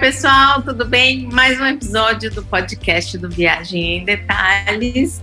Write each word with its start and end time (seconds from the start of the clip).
pessoal, 0.00 0.62
tudo 0.62 0.86
bem? 0.86 1.28
Mais 1.30 1.60
um 1.60 1.66
episódio 1.66 2.30
do 2.30 2.42
podcast 2.42 3.18
do 3.18 3.28
Viagem 3.28 3.98
em 3.98 4.04
Detalhes. 4.06 5.20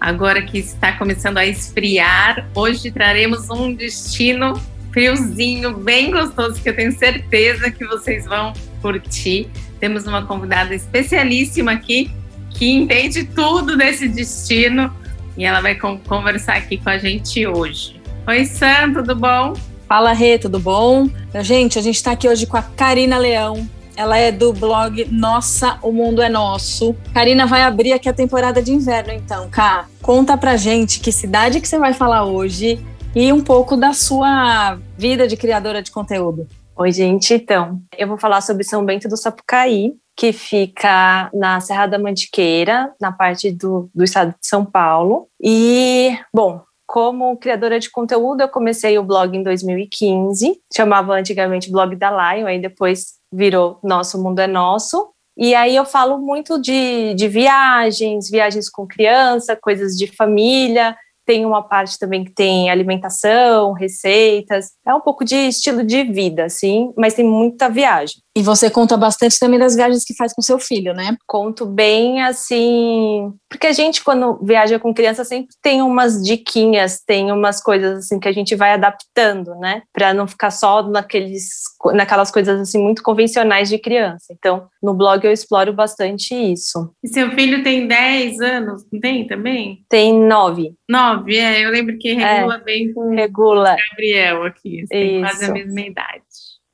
Agora 0.00 0.40
que 0.40 0.58
está 0.58 0.92
começando 0.92 1.36
a 1.36 1.44
esfriar, 1.44 2.48
hoje 2.54 2.90
traremos 2.90 3.50
um 3.50 3.74
destino 3.74 4.58
friozinho, 4.90 5.76
bem 5.76 6.10
gostoso, 6.10 6.58
que 6.62 6.70
eu 6.70 6.74
tenho 6.74 6.98
certeza 6.98 7.70
que 7.70 7.84
vocês 7.84 8.24
vão 8.24 8.54
curtir. 8.80 9.46
Temos 9.78 10.06
uma 10.06 10.24
convidada 10.24 10.74
especialíssima 10.74 11.72
aqui 11.72 12.10
que 12.48 12.70
entende 12.70 13.24
tudo 13.24 13.76
desse 13.76 14.08
destino 14.08 14.90
e 15.36 15.44
ela 15.44 15.60
vai 15.60 15.74
conversar 15.74 16.56
aqui 16.56 16.78
com 16.78 16.88
a 16.88 16.96
gente 16.96 17.46
hoje. 17.46 18.00
Oi, 18.26 18.46
Sam, 18.46 18.94
tudo 18.94 19.14
bom? 19.14 19.52
Fala, 19.86 20.14
Rê, 20.14 20.38
tudo 20.38 20.58
bom? 20.58 21.10
Gente, 21.42 21.78
a 21.78 21.82
gente 21.82 21.96
está 21.96 22.12
aqui 22.12 22.26
hoje 22.26 22.46
com 22.46 22.56
a 22.56 22.62
Karina 22.62 23.18
Leão. 23.18 23.68
Ela 23.96 24.18
é 24.18 24.32
do 24.32 24.52
blog 24.52 25.06
Nossa, 25.10 25.78
o 25.80 25.92
Mundo 25.92 26.20
é 26.20 26.28
Nosso. 26.28 26.96
Karina 27.12 27.46
vai 27.46 27.62
abrir 27.62 27.92
aqui 27.92 28.08
a 28.08 28.12
temporada 28.12 28.60
de 28.60 28.72
inverno, 28.72 29.12
então, 29.12 29.48
Cá. 29.48 29.86
Conta 30.02 30.36
pra 30.36 30.56
gente 30.56 30.98
que 30.98 31.12
cidade 31.12 31.60
que 31.60 31.68
você 31.68 31.78
vai 31.78 31.94
falar 31.94 32.24
hoje 32.24 32.84
e 33.14 33.32
um 33.32 33.40
pouco 33.40 33.76
da 33.76 33.92
sua 33.92 34.78
vida 34.98 35.28
de 35.28 35.36
criadora 35.36 35.80
de 35.80 35.92
conteúdo. 35.92 36.48
Oi, 36.76 36.90
gente. 36.90 37.34
Então, 37.34 37.80
eu 37.96 38.08
vou 38.08 38.18
falar 38.18 38.40
sobre 38.40 38.64
São 38.64 38.84
Bento 38.84 39.08
do 39.08 39.16
Sapucaí, 39.16 39.92
que 40.16 40.32
fica 40.32 41.30
na 41.32 41.60
Serra 41.60 41.86
da 41.86 41.98
Mantiqueira, 41.98 42.92
na 43.00 43.12
parte 43.12 43.52
do, 43.52 43.88
do 43.94 44.02
estado 44.02 44.30
de 44.30 44.46
São 44.46 44.64
Paulo. 44.64 45.28
E, 45.40 46.18
bom, 46.34 46.62
como 46.84 47.36
criadora 47.36 47.78
de 47.78 47.90
conteúdo, 47.90 48.40
eu 48.40 48.48
comecei 48.48 48.98
o 48.98 49.04
blog 49.04 49.36
em 49.36 49.42
2015, 49.42 50.60
chamava 50.74 51.14
antigamente 51.14 51.70
Blog 51.70 51.96
da 51.96 52.10
Lion, 52.10 52.46
aí 52.46 52.60
depois 52.60 53.13
virou 53.34 53.78
Nosso 53.82 54.22
Mundo 54.22 54.38
é 54.38 54.46
Nosso. 54.46 55.10
E 55.36 55.54
aí 55.54 55.74
eu 55.74 55.84
falo 55.84 56.18
muito 56.18 56.60
de, 56.60 57.12
de 57.14 57.26
viagens, 57.26 58.30
viagens 58.30 58.70
com 58.70 58.86
criança, 58.86 59.58
coisas 59.60 59.96
de 59.96 60.06
família, 60.06 60.96
tem 61.24 61.44
uma 61.44 61.62
parte 61.62 61.98
também 61.98 62.24
que 62.24 62.32
tem 62.32 62.70
alimentação, 62.70 63.72
receitas, 63.72 64.70
é 64.86 64.94
um 64.94 65.00
pouco 65.00 65.24
de 65.24 65.36
estilo 65.36 65.82
de 65.84 66.04
vida, 66.04 66.44
assim, 66.44 66.92
mas 66.96 67.14
tem 67.14 67.24
muita 67.24 67.68
viagem. 67.68 68.16
E 68.36 68.42
você 68.42 68.68
conta 68.68 68.96
bastante 68.96 69.38
também 69.38 69.60
das 69.60 69.76
viagens 69.76 70.04
que 70.04 70.14
faz 70.14 70.32
com 70.32 70.42
seu 70.42 70.58
filho, 70.58 70.92
né? 70.92 71.16
Conto 71.24 71.64
bem, 71.64 72.20
assim, 72.20 73.32
porque 73.48 73.68
a 73.68 73.72
gente 73.72 74.02
quando 74.02 74.40
viaja 74.42 74.78
com 74.78 74.92
criança 74.92 75.24
sempre 75.24 75.54
tem 75.62 75.80
umas 75.80 76.20
diquinhas, 76.20 77.00
tem 77.06 77.30
umas 77.30 77.62
coisas 77.62 77.98
assim 77.98 78.18
que 78.18 78.26
a 78.26 78.32
gente 78.32 78.56
vai 78.56 78.72
adaptando, 78.72 79.54
né? 79.60 79.82
Para 79.92 80.12
não 80.12 80.26
ficar 80.26 80.50
só 80.50 80.82
naqueles, 80.82 81.62
naquelas 81.92 82.32
coisas 82.32 82.60
assim 82.60 82.82
muito 82.82 83.04
convencionais 83.04 83.68
de 83.68 83.78
criança. 83.78 84.26
Então, 84.32 84.66
no 84.82 84.94
blog 84.94 85.24
eu 85.24 85.32
exploro 85.32 85.72
bastante 85.72 86.34
isso. 86.34 86.90
E 87.04 87.08
seu 87.08 87.30
filho 87.30 87.62
tem 87.62 87.86
10 87.86 88.40
anos, 88.40 88.82
não 88.92 89.00
tem 89.00 89.26
também? 89.28 89.84
Tem 89.88 90.12
9. 90.12 90.74
9, 90.88 91.36
é, 91.36 91.64
eu 91.64 91.70
lembro 91.70 91.96
que 91.98 92.12
regula 92.12 92.56
é, 92.56 92.64
bem 92.64 92.92
com 92.92 93.14
regula. 93.14 93.74
o 93.74 93.76
Gabriel 93.90 94.42
aqui, 94.44 94.84
tem 94.88 95.20
quase 95.20 95.44
a 95.44 95.52
mesma 95.52 95.80
idade. 95.80 96.24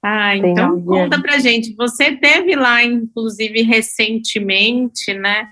Ah, 0.03 0.35
então 0.37 0.83
conta 0.83 1.21
pra 1.21 1.39
gente. 1.39 1.75
Você 1.75 2.17
teve 2.17 2.57
lá, 2.57 2.83
inclusive, 2.83 3.63
recentemente, 3.63 5.13
né? 5.13 5.47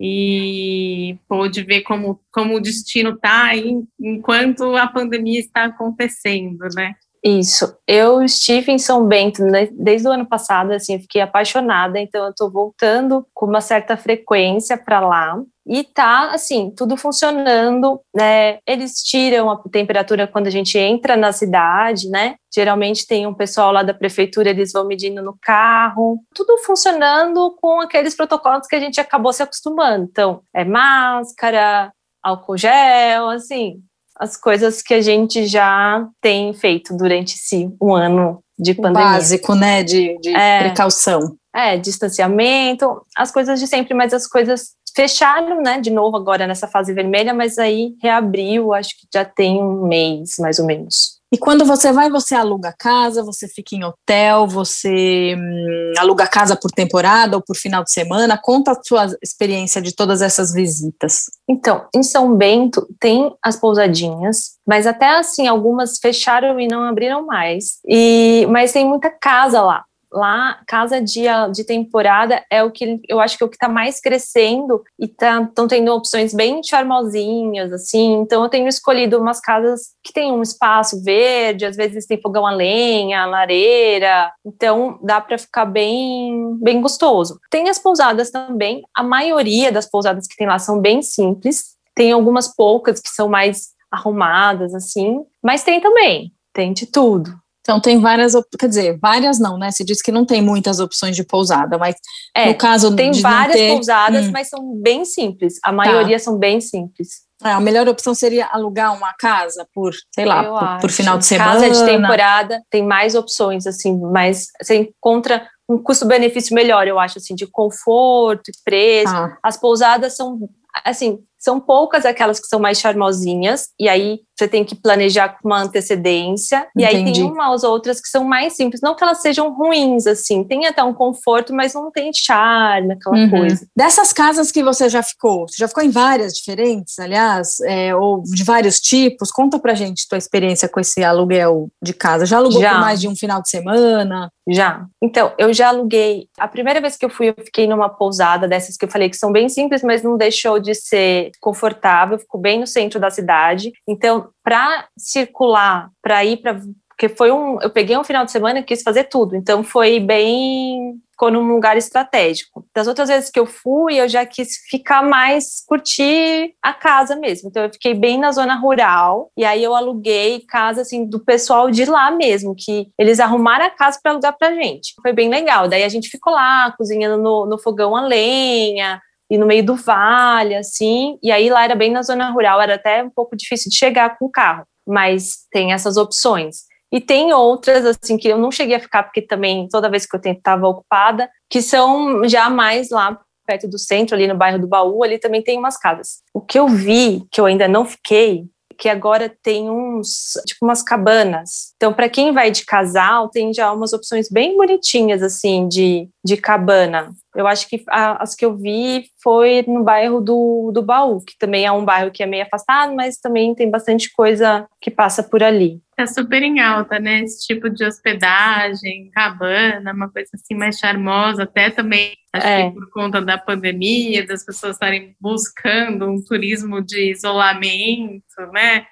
E 0.00 1.18
pôde 1.28 1.62
ver 1.62 1.82
como, 1.82 2.18
como 2.32 2.56
o 2.56 2.60
destino 2.60 3.10
está 3.10 3.44
aí 3.44 3.74
enquanto 4.00 4.74
a 4.74 4.86
pandemia 4.86 5.38
está 5.38 5.64
acontecendo, 5.64 6.66
né? 6.74 6.94
Isso. 7.22 7.76
Eu 7.86 8.22
estive 8.22 8.72
em 8.72 8.78
São 8.78 9.06
Bento 9.06 9.44
né, 9.44 9.68
desde 9.72 10.08
o 10.08 10.10
ano 10.10 10.26
passado, 10.26 10.72
assim, 10.72 10.98
fiquei 10.98 11.20
apaixonada, 11.20 12.00
então 12.00 12.24
eu 12.24 12.30
estou 12.30 12.50
voltando 12.50 13.26
com 13.34 13.44
uma 13.44 13.60
certa 13.60 13.94
frequência 13.96 14.78
para 14.78 15.00
lá. 15.00 15.42
E 15.66 15.84
tá, 15.84 16.30
assim, 16.32 16.72
tudo 16.74 16.96
funcionando, 16.96 18.00
né? 18.14 18.58
Eles 18.66 19.02
tiram 19.02 19.50
a 19.50 19.62
temperatura 19.70 20.26
quando 20.26 20.46
a 20.46 20.50
gente 20.50 20.78
entra 20.78 21.16
na 21.16 21.30
cidade, 21.30 22.08
né? 22.08 22.36
Geralmente 22.52 23.06
tem 23.06 23.26
um 23.26 23.34
pessoal 23.34 23.70
lá 23.70 23.82
da 23.82 23.94
prefeitura, 23.94 24.50
eles 24.50 24.72
vão 24.72 24.86
medindo 24.86 25.22
no 25.22 25.36
carro. 25.40 26.24
Tudo 26.34 26.58
funcionando 26.64 27.54
com 27.60 27.80
aqueles 27.80 28.16
protocolos 28.16 28.66
que 28.66 28.74
a 28.74 28.80
gente 28.80 28.98
acabou 28.98 29.32
se 29.32 29.42
acostumando. 29.42 30.08
Então, 30.10 30.42
é 30.54 30.64
máscara, 30.64 31.92
álcool 32.22 32.56
gel, 32.56 33.28
assim, 33.28 33.82
as 34.20 34.36
coisas 34.36 34.82
que 34.82 34.92
a 34.92 35.00
gente 35.00 35.46
já 35.46 36.06
tem 36.20 36.52
feito 36.52 36.94
durante 36.94 37.36
esse 37.36 37.70
um 37.80 37.94
ano 37.94 38.44
de 38.58 38.74
pandemia. 38.74 39.08
Básico, 39.08 39.54
né? 39.54 39.82
De, 39.82 40.18
de 40.18 40.36
é, 40.36 40.64
precaução. 40.64 41.36
É, 41.56 41.78
distanciamento, 41.78 43.00
as 43.16 43.32
coisas 43.32 43.58
de 43.58 43.66
sempre, 43.66 43.94
mas 43.94 44.12
as 44.12 44.26
coisas 44.26 44.74
fecharam, 44.94 45.62
né, 45.62 45.80
de 45.80 45.90
novo 45.90 46.16
agora 46.16 46.46
nessa 46.46 46.68
fase 46.68 46.92
vermelha, 46.92 47.32
mas 47.32 47.58
aí 47.58 47.94
reabriu, 48.02 48.74
acho 48.74 48.90
que 48.90 49.06
já 49.12 49.24
tem 49.24 49.60
um 49.60 49.86
mês, 49.86 50.34
mais 50.38 50.58
ou 50.58 50.66
menos. 50.66 51.09
E 51.32 51.38
quando 51.38 51.64
você 51.64 51.92
vai, 51.92 52.10
você 52.10 52.34
aluga 52.34 52.74
casa, 52.76 53.22
você 53.22 53.46
fica 53.46 53.76
em 53.76 53.84
hotel, 53.84 54.48
você 54.48 55.36
hum, 55.38 55.92
aluga 55.96 56.26
casa 56.26 56.56
por 56.56 56.72
temporada 56.72 57.36
ou 57.36 57.42
por 57.42 57.56
final 57.56 57.84
de 57.84 57.92
semana? 57.92 58.40
Conta 58.42 58.72
a 58.72 58.80
sua 58.82 59.06
experiência 59.22 59.80
de 59.80 59.94
todas 59.94 60.22
essas 60.22 60.52
visitas. 60.52 61.26
Então, 61.48 61.86
em 61.94 62.02
São 62.02 62.34
Bento 62.36 62.84
tem 62.98 63.32
as 63.42 63.56
pousadinhas, 63.56 64.56
mas 64.66 64.88
até 64.88 65.18
assim 65.18 65.46
algumas 65.46 65.98
fecharam 65.98 66.58
e 66.58 66.66
não 66.66 66.82
abriram 66.82 67.24
mais. 67.24 67.78
E 67.86 68.46
mas 68.50 68.72
tem 68.72 68.84
muita 68.84 69.10
casa 69.10 69.62
lá 69.62 69.84
lá, 70.12 70.60
casa 70.66 71.00
de, 71.00 71.22
de 71.52 71.64
temporada 71.64 72.44
é 72.50 72.62
o 72.62 72.70
que 72.70 73.00
eu 73.08 73.20
acho 73.20 73.38
que 73.38 73.44
é 73.44 73.46
o 73.46 73.48
que 73.48 73.56
está 73.56 73.68
mais 73.68 74.00
crescendo 74.00 74.82
e 74.98 75.06
estão 75.06 75.46
tá, 75.46 75.66
tendo 75.68 75.92
opções 75.92 76.34
bem 76.34 76.62
charmosinhas, 76.62 77.72
assim. 77.72 78.14
Então, 78.14 78.42
eu 78.42 78.48
tenho 78.48 78.68
escolhido 78.68 79.18
umas 79.18 79.40
casas 79.40 79.90
que 80.02 80.12
tem 80.12 80.32
um 80.32 80.42
espaço 80.42 81.02
verde, 81.02 81.64
às 81.64 81.76
vezes 81.76 82.06
tem 82.06 82.20
fogão 82.20 82.46
a 82.46 82.50
lenha, 82.50 83.26
lareira, 83.26 84.32
então 84.44 84.98
dá 85.02 85.20
para 85.20 85.38
ficar 85.38 85.66
bem, 85.66 86.56
bem 86.60 86.80
gostoso. 86.80 87.38
Tem 87.50 87.68
as 87.68 87.78
pousadas 87.78 88.30
também, 88.30 88.82
a 88.94 89.02
maioria 89.02 89.70
das 89.70 89.88
pousadas 89.88 90.26
que 90.26 90.36
tem 90.36 90.46
lá 90.46 90.58
são 90.58 90.80
bem 90.80 91.02
simples, 91.02 91.76
tem 91.94 92.12
algumas 92.12 92.48
poucas 92.48 93.00
que 93.00 93.10
são 93.10 93.28
mais 93.28 93.68
arrumadas, 93.90 94.74
assim, 94.74 95.24
mas 95.42 95.64
tem 95.64 95.80
também, 95.80 96.32
tem 96.52 96.72
de 96.72 96.86
tudo. 96.86 97.30
Então 97.60 97.80
tem 97.80 98.00
várias, 98.00 98.32
quer 98.58 98.68
dizer, 98.68 98.98
várias 99.00 99.38
não, 99.38 99.58
né? 99.58 99.70
Se 99.70 99.84
diz 99.84 100.00
que 100.00 100.10
não 100.10 100.24
tem 100.24 100.40
muitas 100.40 100.80
opções 100.80 101.14
de 101.14 101.24
pousada, 101.24 101.76
mas 101.76 101.94
é, 102.34 102.46
no 102.46 102.54
caso 102.54 102.96
tem 102.96 103.10
de 103.10 103.20
várias 103.20 103.56
ter, 103.56 103.72
pousadas, 103.72 104.26
hum. 104.26 104.30
mas 104.32 104.48
são 104.48 104.80
bem 104.80 105.04
simples. 105.04 105.54
A 105.62 105.70
maioria 105.70 106.18
tá. 106.18 106.24
são 106.24 106.38
bem 106.38 106.60
simples. 106.60 107.28
É, 107.42 107.52
a 107.52 107.60
melhor 107.60 107.88
opção 107.88 108.14
seria 108.14 108.46
alugar 108.46 108.94
uma 108.94 109.14
casa 109.14 109.66
por, 109.74 109.92
sei 110.14 110.26
lá, 110.26 110.44
por, 110.44 110.80
por, 110.82 110.90
final 110.90 111.16
de 111.16 111.24
semana. 111.24 111.52
Casa 111.52 111.70
de 111.70 111.84
temporada 111.86 112.62
tem 112.70 112.84
mais 112.84 113.14
opções, 113.14 113.66
assim, 113.66 113.98
mas 113.98 114.48
você 114.60 114.76
encontra 114.76 115.48
um 115.68 115.78
custo-benefício 115.78 116.54
melhor, 116.54 116.86
eu 116.86 116.98
acho, 116.98 117.18
assim, 117.18 117.34
de 117.34 117.46
conforto, 117.46 118.50
preço. 118.62 119.14
Ah. 119.14 119.38
As 119.42 119.56
pousadas 119.56 120.16
são, 120.16 120.38
assim, 120.84 121.18
são 121.38 121.58
poucas 121.58 122.04
aquelas 122.04 122.38
que 122.38 122.46
são 122.46 122.60
mais 122.60 122.78
charmosinhas, 122.78 123.68
e 123.78 123.88
aí 123.88 124.20
você 124.40 124.48
tem 124.48 124.64
que 124.64 124.74
planejar 124.74 125.28
com 125.28 125.48
uma 125.48 125.60
antecedência. 125.62 126.66
Entendi. 126.74 126.80
E 126.80 126.84
aí 126.84 127.12
tem 127.12 127.22
umas 127.24 127.62
outras 127.62 128.00
que 128.00 128.08
são 128.08 128.24
mais 128.24 128.54
simples. 128.54 128.80
Não 128.80 128.94
que 128.94 129.04
elas 129.04 129.20
sejam 129.20 129.52
ruins, 129.52 130.06
assim, 130.06 130.42
tem 130.44 130.66
até 130.66 130.82
um 130.82 130.94
conforto, 130.94 131.54
mas 131.54 131.74
não 131.74 131.90
tem 131.90 132.10
charme, 132.12 132.94
aquela 132.94 133.16
uhum. 133.16 133.30
coisa. 133.30 133.66
Dessas 133.76 134.12
casas 134.12 134.50
que 134.50 134.62
você 134.62 134.88
já 134.88 135.02
ficou, 135.02 135.46
você 135.46 135.56
já 135.58 135.68
ficou 135.68 135.82
em 135.82 135.90
várias 135.90 136.32
diferentes, 136.32 136.98
aliás, 136.98 137.60
é, 137.60 137.94
ou 137.94 138.22
de 138.22 138.42
vários 138.42 138.80
tipos? 138.80 139.30
Conta 139.30 139.58
pra 139.58 139.74
gente 139.74 140.08
tua 140.08 140.18
experiência 140.18 140.68
com 140.68 140.80
esse 140.80 141.04
aluguel 141.04 141.68
de 141.82 141.92
casa. 141.92 142.24
Já 142.24 142.38
alugou 142.38 142.60
já. 142.60 142.72
por 142.72 142.80
mais 142.80 143.00
de 143.00 143.08
um 143.08 143.16
final 143.16 143.42
de 143.42 143.50
semana? 143.50 144.30
Já. 144.48 144.86
Então, 145.02 145.32
eu 145.38 145.52
já 145.52 145.68
aluguei. 145.68 146.28
A 146.38 146.48
primeira 146.48 146.80
vez 146.80 146.96
que 146.96 147.04
eu 147.04 147.10
fui, 147.10 147.28
eu 147.28 147.34
fiquei 147.44 147.66
numa 147.66 147.88
pousada 147.88 148.48
dessas 148.48 148.76
que 148.76 148.84
eu 148.84 148.90
falei 148.90 149.10
que 149.10 149.16
são 149.16 149.30
bem 149.30 149.48
simples, 149.48 149.82
mas 149.82 150.02
não 150.02 150.16
deixou 150.16 150.58
de 150.58 150.74
ser 150.74 151.30
confortável, 151.40 152.18
ficou 152.18 152.40
bem 152.40 152.58
no 152.58 152.66
centro 152.66 152.98
da 152.98 153.10
cidade. 153.10 153.70
Então, 153.86 154.29
para 154.42 154.88
circular, 154.96 155.90
para 156.02 156.24
ir 156.24 156.38
para 156.38 156.60
porque 157.00 157.08
foi 157.08 157.32
um, 157.32 157.58
eu 157.62 157.70
peguei 157.70 157.96
um 157.96 158.04
final 158.04 158.26
de 158.26 158.30
semana 158.30 158.58
e 158.58 158.62
quis 158.62 158.82
fazer 158.82 159.04
tudo, 159.04 159.34
então 159.34 159.64
foi 159.64 159.98
bem, 159.98 161.00
ficou 161.10 161.30
num 161.30 161.50
lugar 161.50 161.74
estratégico. 161.78 162.62
Das 162.74 162.86
outras 162.86 163.08
vezes 163.08 163.30
que 163.30 163.40
eu 163.40 163.46
fui, 163.46 163.98
eu 163.98 164.06
já 164.06 164.26
quis 164.26 164.58
ficar 164.68 165.02
mais, 165.02 165.64
curtir 165.66 166.52
a 166.60 166.74
casa 166.74 167.16
mesmo, 167.16 167.48
então 167.48 167.64
eu 167.64 167.72
fiquei 167.72 167.94
bem 167.94 168.18
na 168.18 168.30
zona 168.32 168.54
rural, 168.54 169.30
e 169.34 169.46
aí 169.46 169.64
eu 169.64 169.74
aluguei 169.74 170.44
casa, 170.46 170.82
assim, 170.82 171.06
do 171.06 171.18
pessoal 171.18 171.70
de 171.70 171.86
lá 171.86 172.10
mesmo, 172.10 172.54
que 172.54 172.90
eles 172.98 173.18
arrumaram 173.18 173.64
a 173.64 173.70
casa 173.70 173.98
para 174.02 174.12
alugar 174.12 174.36
pra 174.36 174.52
gente. 174.52 174.92
Foi 175.00 175.14
bem 175.14 175.30
legal, 175.30 175.68
daí 175.68 175.84
a 175.84 175.88
gente 175.88 176.10
ficou 176.10 176.34
lá, 176.34 176.70
cozinhando 176.76 177.22
no, 177.22 177.46
no 177.46 177.58
fogão 177.58 177.96
a 177.96 178.02
lenha, 178.02 179.00
e 179.30 179.38
no 179.38 179.46
meio 179.46 179.64
do 179.64 179.76
vale, 179.76 180.56
assim, 180.56 181.18
e 181.22 181.30
aí 181.30 181.48
lá 181.48 181.62
era 181.64 181.74
bem 181.74 181.92
na 181.92 182.02
zona 182.02 182.30
rural, 182.30 182.60
era 182.60 182.74
até 182.74 183.02
um 183.02 183.10
pouco 183.10 183.36
difícil 183.36 183.70
de 183.70 183.76
chegar 183.76 184.18
com 184.18 184.26
o 184.26 184.30
carro, 184.30 184.64
mas 184.86 185.46
tem 185.52 185.72
essas 185.72 185.96
opções. 185.96 186.68
E 186.92 187.00
tem 187.00 187.32
outras, 187.32 187.86
assim, 187.86 188.18
que 188.18 188.26
eu 188.26 188.36
não 188.36 188.50
cheguei 188.50 188.74
a 188.74 188.80
ficar, 188.80 189.04
porque 189.04 189.22
também 189.22 189.68
toda 189.68 189.88
vez 189.88 190.04
que 190.04 190.16
eu 190.16 190.20
estava 190.32 190.66
ocupada, 190.66 191.30
que 191.48 191.62
são 191.62 192.28
já 192.28 192.50
mais 192.50 192.90
lá 192.90 193.20
perto 193.46 193.68
do 193.68 193.78
centro, 193.78 194.14
ali 194.14 194.26
no 194.26 194.36
bairro 194.36 194.58
do 194.58 194.66
Baú, 194.66 195.02
ali 195.02 195.18
também 195.18 195.42
tem 195.42 195.58
umas 195.58 195.76
casas. 195.76 196.18
O 196.34 196.40
que 196.40 196.58
eu 196.58 196.68
vi, 196.68 197.24
que 197.30 197.40
eu 197.40 197.46
ainda 197.46 197.66
não 197.68 197.84
fiquei, 197.84 198.44
que 198.80 198.88
agora 198.88 199.32
tem 199.42 199.68
uns, 199.70 200.32
tipo 200.46 200.64
umas 200.64 200.82
cabanas. 200.82 201.72
Então, 201.76 201.92
para 201.92 202.08
quem 202.08 202.32
vai 202.32 202.50
de 202.50 202.64
casal, 202.64 203.28
tem 203.28 203.52
já 203.52 203.70
umas 203.72 203.92
opções 203.92 204.28
bem 204.30 204.56
bonitinhas, 204.56 205.22
assim, 205.22 205.68
de, 205.68 206.08
de 206.24 206.36
cabana. 206.36 207.10
Eu 207.34 207.46
acho 207.46 207.68
que 207.68 207.82
a, 207.88 208.22
as 208.22 208.34
que 208.34 208.44
eu 208.44 208.56
vi 208.56 209.04
foi 209.22 209.64
no 209.66 209.84
bairro 209.84 210.20
do, 210.20 210.70
do 210.72 210.82
Baú, 210.82 211.24
que 211.24 211.38
também 211.38 211.64
é 211.64 211.72
um 211.72 211.84
bairro 211.84 212.10
que 212.10 212.22
é 212.22 212.26
meio 212.26 212.42
afastado, 212.42 212.94
mas 212.94 213.18
também 213.18 213.54
tem 213.54 213.70
bastante 213.70 214.12
coisa 214.12 214.66
que 214.80 214.90
passa 214.90 215.22
por 215.22 215.42
ali. 215.42 215.80
Tá 215.96 216.06
super 216.06 216.42
em 216.42 216.60
alta, 216.60 216.98
né? 216.98 217.20
Esse 217.20 217.46
tipo 217.46 217.68
de 217.68 217.84
hospedagem, 217.84 219.10
cabana, 219.12 219.92
uma 219.92 220.10
coisa 220.10 220.30
assim 220.34 220.54
mais 220.54 220.78
charmosa, 220.78 221.44
até 221.44 221.70
também 221.70 222.14
acho 222.32 222.46
é. 222.46 222.68
que 222.68 222.74
por 222.74 222.90
conta 222.90 223.20
da 223.20 223.38
pandemia, 223.38 224.26
das 224.26 224.44
pessoas 224.44 224.76
estarem 224.76 225.14
buscando 225.20 226.08
um 226.10 226.22
turismo 226.22 226.80
de 226.80 227.12
isolamento, 227.12 228.22
né? 228.52 228.86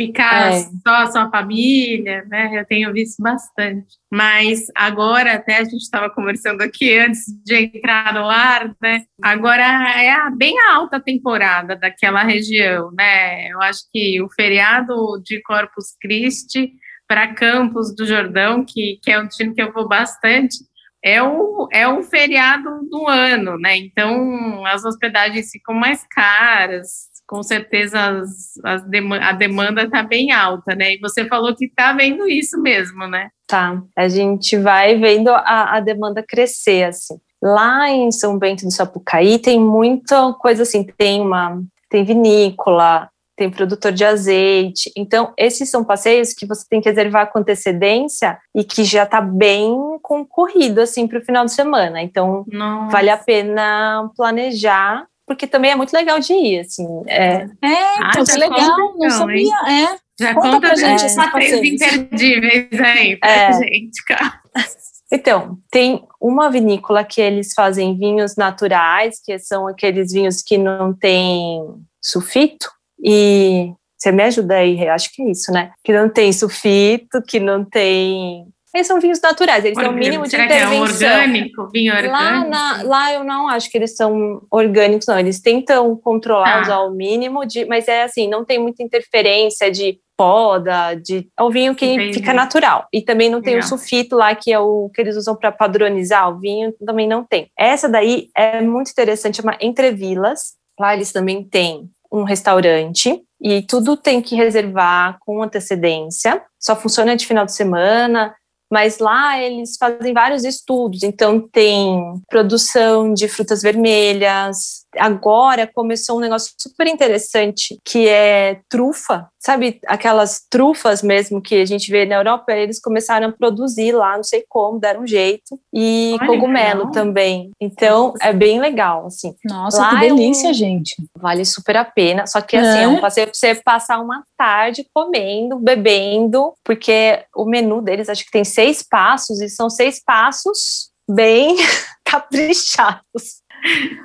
Ficar 0.00 0.52
é. 0.52 0.60
só 0.60 0.94
a 0.94 1.06
sua 1.06 1.30
família, 1.30 2.24
né? 2.26 2.58
Eu 2.58 2.64
tenho 2.64 2.90
visto 2.92 3.22
bastante. 3.22 3.86
Mas 4.10 4.66
agora, 4.74 5.34
até 5.34 5.58
a 5.58 5.64
gente 5.64 5.82
estava 5.82 6.08
conversando 6.08 6.62
aqui 6.62 6.98
antes 6.98 7.24
de 7.44 7.54
entrar 7.54 8.14
no 8.14 8.28
ar, 8.28 8.74
né? 8.80 9.02
Agora 9.22 9.62
é 9.62 10.10
a 10.10 10.30
bem 10.30 10.58
alta 10.70 10.98
temporada 10.98 11.76
daquela 11.76 12.22
região, 12.22 12.90
né? 12.96 13.48
Eu 13.48 13.60
acho 13.60 13.80
que 13.92 14.22
o 14.22 14.28
feriado 14.30 15.20
de 15.22 15.42
Corpus 15.42 15.94
Christi 16.00 16.72
para 17.06 17.34
Campos 17.34 17.94
do 17.94 18.06
Jordão, 18.06 18.64
que, 18.64 18.98
que 19.02 19.10
é 19.10 19.20
um 19.20 19.28
time 19.28 19.54
que 19.54 19.60
eu 19.60 19.72
vou 19.72 19.86
bastante, 19.86 20.56
é 21.02 21.22
o, 21.22 21.68
é 21.72 21.86
o 21.88 22.02
feriado 22.02 22.88
do 22.88 23.06
ano, 23.06 23.58
né? 23.58 23.76
Então 23.76 24.64
as 24.64 24.84
hospedagens 24.84 25.50
ficam 25.50 25.74
mais 25.74 26.06
caras, 26.08 27.09
com 27.30 27.44
certeza 27.44 27.96
as, 28.00 28.58
as 28.64 28.82
a 29.20 29.32
demanda 29.32 29.84
está 29.84 30.02
bem 30.02 30.32
alta, 30.32 30.74
né? 30.74 30.94
E 30.94 30.98
você 30.98 31.24
falou 31.26 31.54
que 31.54 31.66
está 31.66 31.92
vendo 31.92 32.28
isso 32.28 32.60
mesmo, 32.60 33.06
né? 33.06 33.28
Tá, 33.46 33.80
a 33.96 34.08
gente 34.08 34.56
vai 34.56 34.98
vendo 34.98 35.28
a, 35.28 35.76
a 35.76 35.80
demanda 35.80 36.24
crescer, 36.26 36.82
assim. 36.82 37.20
Lá 37.40 37.88
em 37.88 38.10
São 38.10 38.36
Bento 38.36 38.64
do 38.64 38.72
Sapucaí 38.72 39.38
tem 39.38 39.60
muita 39.60 40.32
coisa 40.40 40.64
assim, 40.64 40.82
tem 40.82 41.20
uma 41.20 41.62
tem 41.88 42.04
vinícola, 42.04 43.08
tem 43.36 43.48
produtor 43.48 43.92
de 43.92 44.04
azeite. 44.04 44.90
Então, 44.96 45.32
esses 45.38 45.70
são 45.70 45.84
passeios 45.84 46.32
que 46.32 46.46
você 46.46 46.66
tem 46.68 46.80
que 46.80 46.88
reservar 46.88 47.30
com 47.30 47.38
antecedência 47.38 48.38
e 48.54 48.64
que 48.64 48.82
já 48.82 49.04
está 49.04 49.20
bem 49.20 49.72
concorrido 50.02 50.80
assim 50.80 51.06
para 51.06 51.20
o 51.20 51.24
final 51.24 51.44
de 51.44 51.52
semana. 51.52 52.02
Então, 52.02 52.44
Nossa. 52.50 52.90
vale 52.90 53.08
a 53.08 53.16
pena 53.16 54.10
planejar 54.16 55.06
porque 55.30 55.46
também 55.46 55.70
é 55.70 55.76
muito 55.76 55.92
legal 55.92 56.18
de 56.18 56.32
ir, 56.32 56.58
assim. 56.58 56.84
É, 57.06 57.46
é 57.62 57.94
então, 58.08 58.24
ah, 58.28 58.36
legal, 58.36 58.76
não 58.76 58.94
então, 58.96 59.10
sabia, 59.10 59.36
hein? 59.36 59.86
é. 59.86 59.98
Já 60.20 60.34
conta, 60.34 60.48
conta 60.48 60.60
pra 60.60 60.74
gente 60.74 61.04
é, 61.04 61.30
passeios 61.30 61.68
imperdíveis 61.68 62.80
aí 62.80 63.14
pra 63.16 63.30
é. 63.30 63.52
gente, 63.52 64.04
cara. 64.04 64.40
Então, 65.12 65.58
tem 65.72 66.04
uma 66.20 66.48
vinícola 66.48 67.02
que 67.02 67.20
eles 67.20 67.52
fazem 67.52 67.98
vinhos 67.98 68.36
naturais, 68.36 69.20
que 69.24 69.36
são 69.40 69.66
aqueles 69.66 70.12
vinhos 70.12 70.40
que 70.40 70.56
não 70.56 70.94
tem 70.94 71.60
sulfito, 72.00 72.70
e 73.04 73.72
você 73.98 74.12
me 74.12 74.22
ajuda 74.22 74.54
aí, 74.54 74.88
acho 74.88 75.12
que 75.12 75.20
é 75.22 75.30
isso, 75.32 75.50
né? 75.50 75.72
Que 75.82 75.92
não 75.92 76.08
tem 76.08 76.32
sulfito, 76.32 77.20
que 77.26 77.40
não 77.40 77.64
tem 77.64 78.46
eles 78.74 78.86
são 78.86 79.00
vinhos 79.00 79.20
naturais, 79.20 79.64
eles 79.64 79.76
têm 79.76 79.88
um 79.88 79.92
mínimo 79.92 80.26
de 80.26 80.36
intervenção. 80.36 80.68
Que 80.68 80.74
é 80.74 80.78
um 80.78 80.82
orgânico, 80.82 81.68
vinho 81.72 81.92
orgânico? 81.92 82.22
Lá, 82.22 82.44
na, 82.44 82.82
lá 82.82 83.12
eu 83.12 83.24
não 83.24 83.48
acho 83.48 83.68
que 83.68 83.76
eles 83.76 83.96
são 83.96 84.42
orgânicos, 84.50 85.06
não. 85.08 85.18
Eles 85.18 85.40
tentam 85.40 85.96
controlar 85.96 86.70
ah. 86.70 86.74
ao 86.74 86.92
mínimo, 86.92 87.44
de, 87.44 87.64
mas 87.64 87.88
é 87.88 88.04
assim, 88.04 88.28
não 88.28 88.44
tem 88.44 88.58
muita 88.58 88.82
interferência 88.82 89.70
de 89.70 89.98
poda, 90.16 90.94
de 90.94 91.26
é 91.36 91.42
o 91.42 91.50
vinho 91.50 91.74
que 91.74 91.86
Entendi. 91.86 92.12
fica 92.12 92.32
natural. 92.32 92.86
E 92.92 93.02
também 93.02 93.30
não 93.30 93.40
tem 93.40 93.54
Legal. 93.54 93.66
o 93.66 93.68
sulfito 93.68 94.14
lá, 94.14 94.34
que 94.34 94.52
é 94.52 94.58
o 94.58 94.90
que 94.94 95.00
eles 95.00 95.16
usam 95.16 95.34
para 95.34 95.50
padronizar 95.50 96.28
o 96.28 96.38
vinho, 96.38 96.72
também 96.84 97.08
não 97.08 97.24
tem. 97.24 97.50
Essa 97.58 97.88
daí 97.88 98.28
é 98.36 98.60
muito 98.60 98.90
interessante, 98.90 99.38
chama 99.38 99.56
Entrevilas. 99.60 100.54
Lá 100.78 100.94
eles 100.94 101.10
também 101.10 101.42
têm 101.42 101.88
um 102.12 102.22
restaurante 102.22 103.22
e 103.40 103.62
tudo 103.62 103.96
tem 103.96 104.20
que 104.20 104.36
reservar 104.36 105.16
com 105.20 105.42
antecedência. 105.42 106.42
Só 106.58 106.76
funciona 106.76 107.16
de 107.16 107.26
final 107.26 107.46
de 107.46 107.54
semana 107.54 108.34
mas 108.70 108.98
lá 108.98 109.42
eles 109.42 109.76
fazem 109.76 110.14
vários 110.14 110.44
estudos, 110.44 111.02
então 111.02 111.40
tem 111.40 112.22
produção 112.28 113.12
de 113.12 113.28
frutas 113.28 113.62
vermelhas. 113.62 114.79
Agora 114.98 115.66
começou 115.66 116.16
um 116.16 116.20
negócio 116.20 116.52
super 116.58 116.86
interessante 116.86 117.78
que 117.84 118.08
é 118.08 118.60
trufa, 118.68 119.28
sabe 119.38 119.80
aquelas 119.86 120.44
trufas 120.50 121.02
mesmo 121.02 121.40
que 121.40 121.54
a 121.56 121.64
gente 121.64 121.90
vê 121.90 122.04
na 122.04 122.16
Europa, 122.16 122.52
eles 122.52 122.80
começaram 122.80 123.28
a 123.28 123.32
produzir 123.32 123.92
lá, 123.92 124.16
não 124.16 124.24
sei 124.24 124.44
como, 124.48 124.78
deram 124.78 125.02
um 125.02 125.06
jeito, 125.06 125.58
e 125.72 126.16
Olha, 126.20 126.26
cogumelo 126.26 126.78
legal. 126.80 126.92
também. 126.92 127.50
Então 127.60 128.14
é 128.20 128.32
bem 128.32 128.60
legal, 128.60 129.06
assim. 129.06 129.34
Nossa, 129.44 129.80
lá 129.80 129.90
que 129.90 130.08
delícia, 130.08 130.48
é 130.48 130.50
um... 130.50 130.54
gente. 130.54 130.96
Vale 131.16 131.44
super 131.44 131.76
a 131.76 131.84
pena, 131.84 132.26
só 132.26 132.40
que 132.40 132.56
assim, 132.56 132.78
é, 132.78 132.82
é 132.82 132.88
um 132.88 133.00
passeio 133.00 133.26
pra 133.26 133.34
você 133.34 133.54
passar 133.54 134.00
uma 134.00 134.22
tarde 134.36 134.86
comendo, 134.92 135.58
bebendo, 135.58 136.52
porque 136.64 137.24
o 137.34 137.44
menu 137.44 137.80
deles 137.80 138.08
acho 138.08 138.24
que 138.24 138.30
tem 138.30 138.44
seis 138.44 138.82
passos, 138.82 139.40
e 139.40 139.48
são 139.48 139.70
seis 139.70 140.02
passos 140.04 140.90
bem 141.08 141.56
caprichados. 142.04 143.39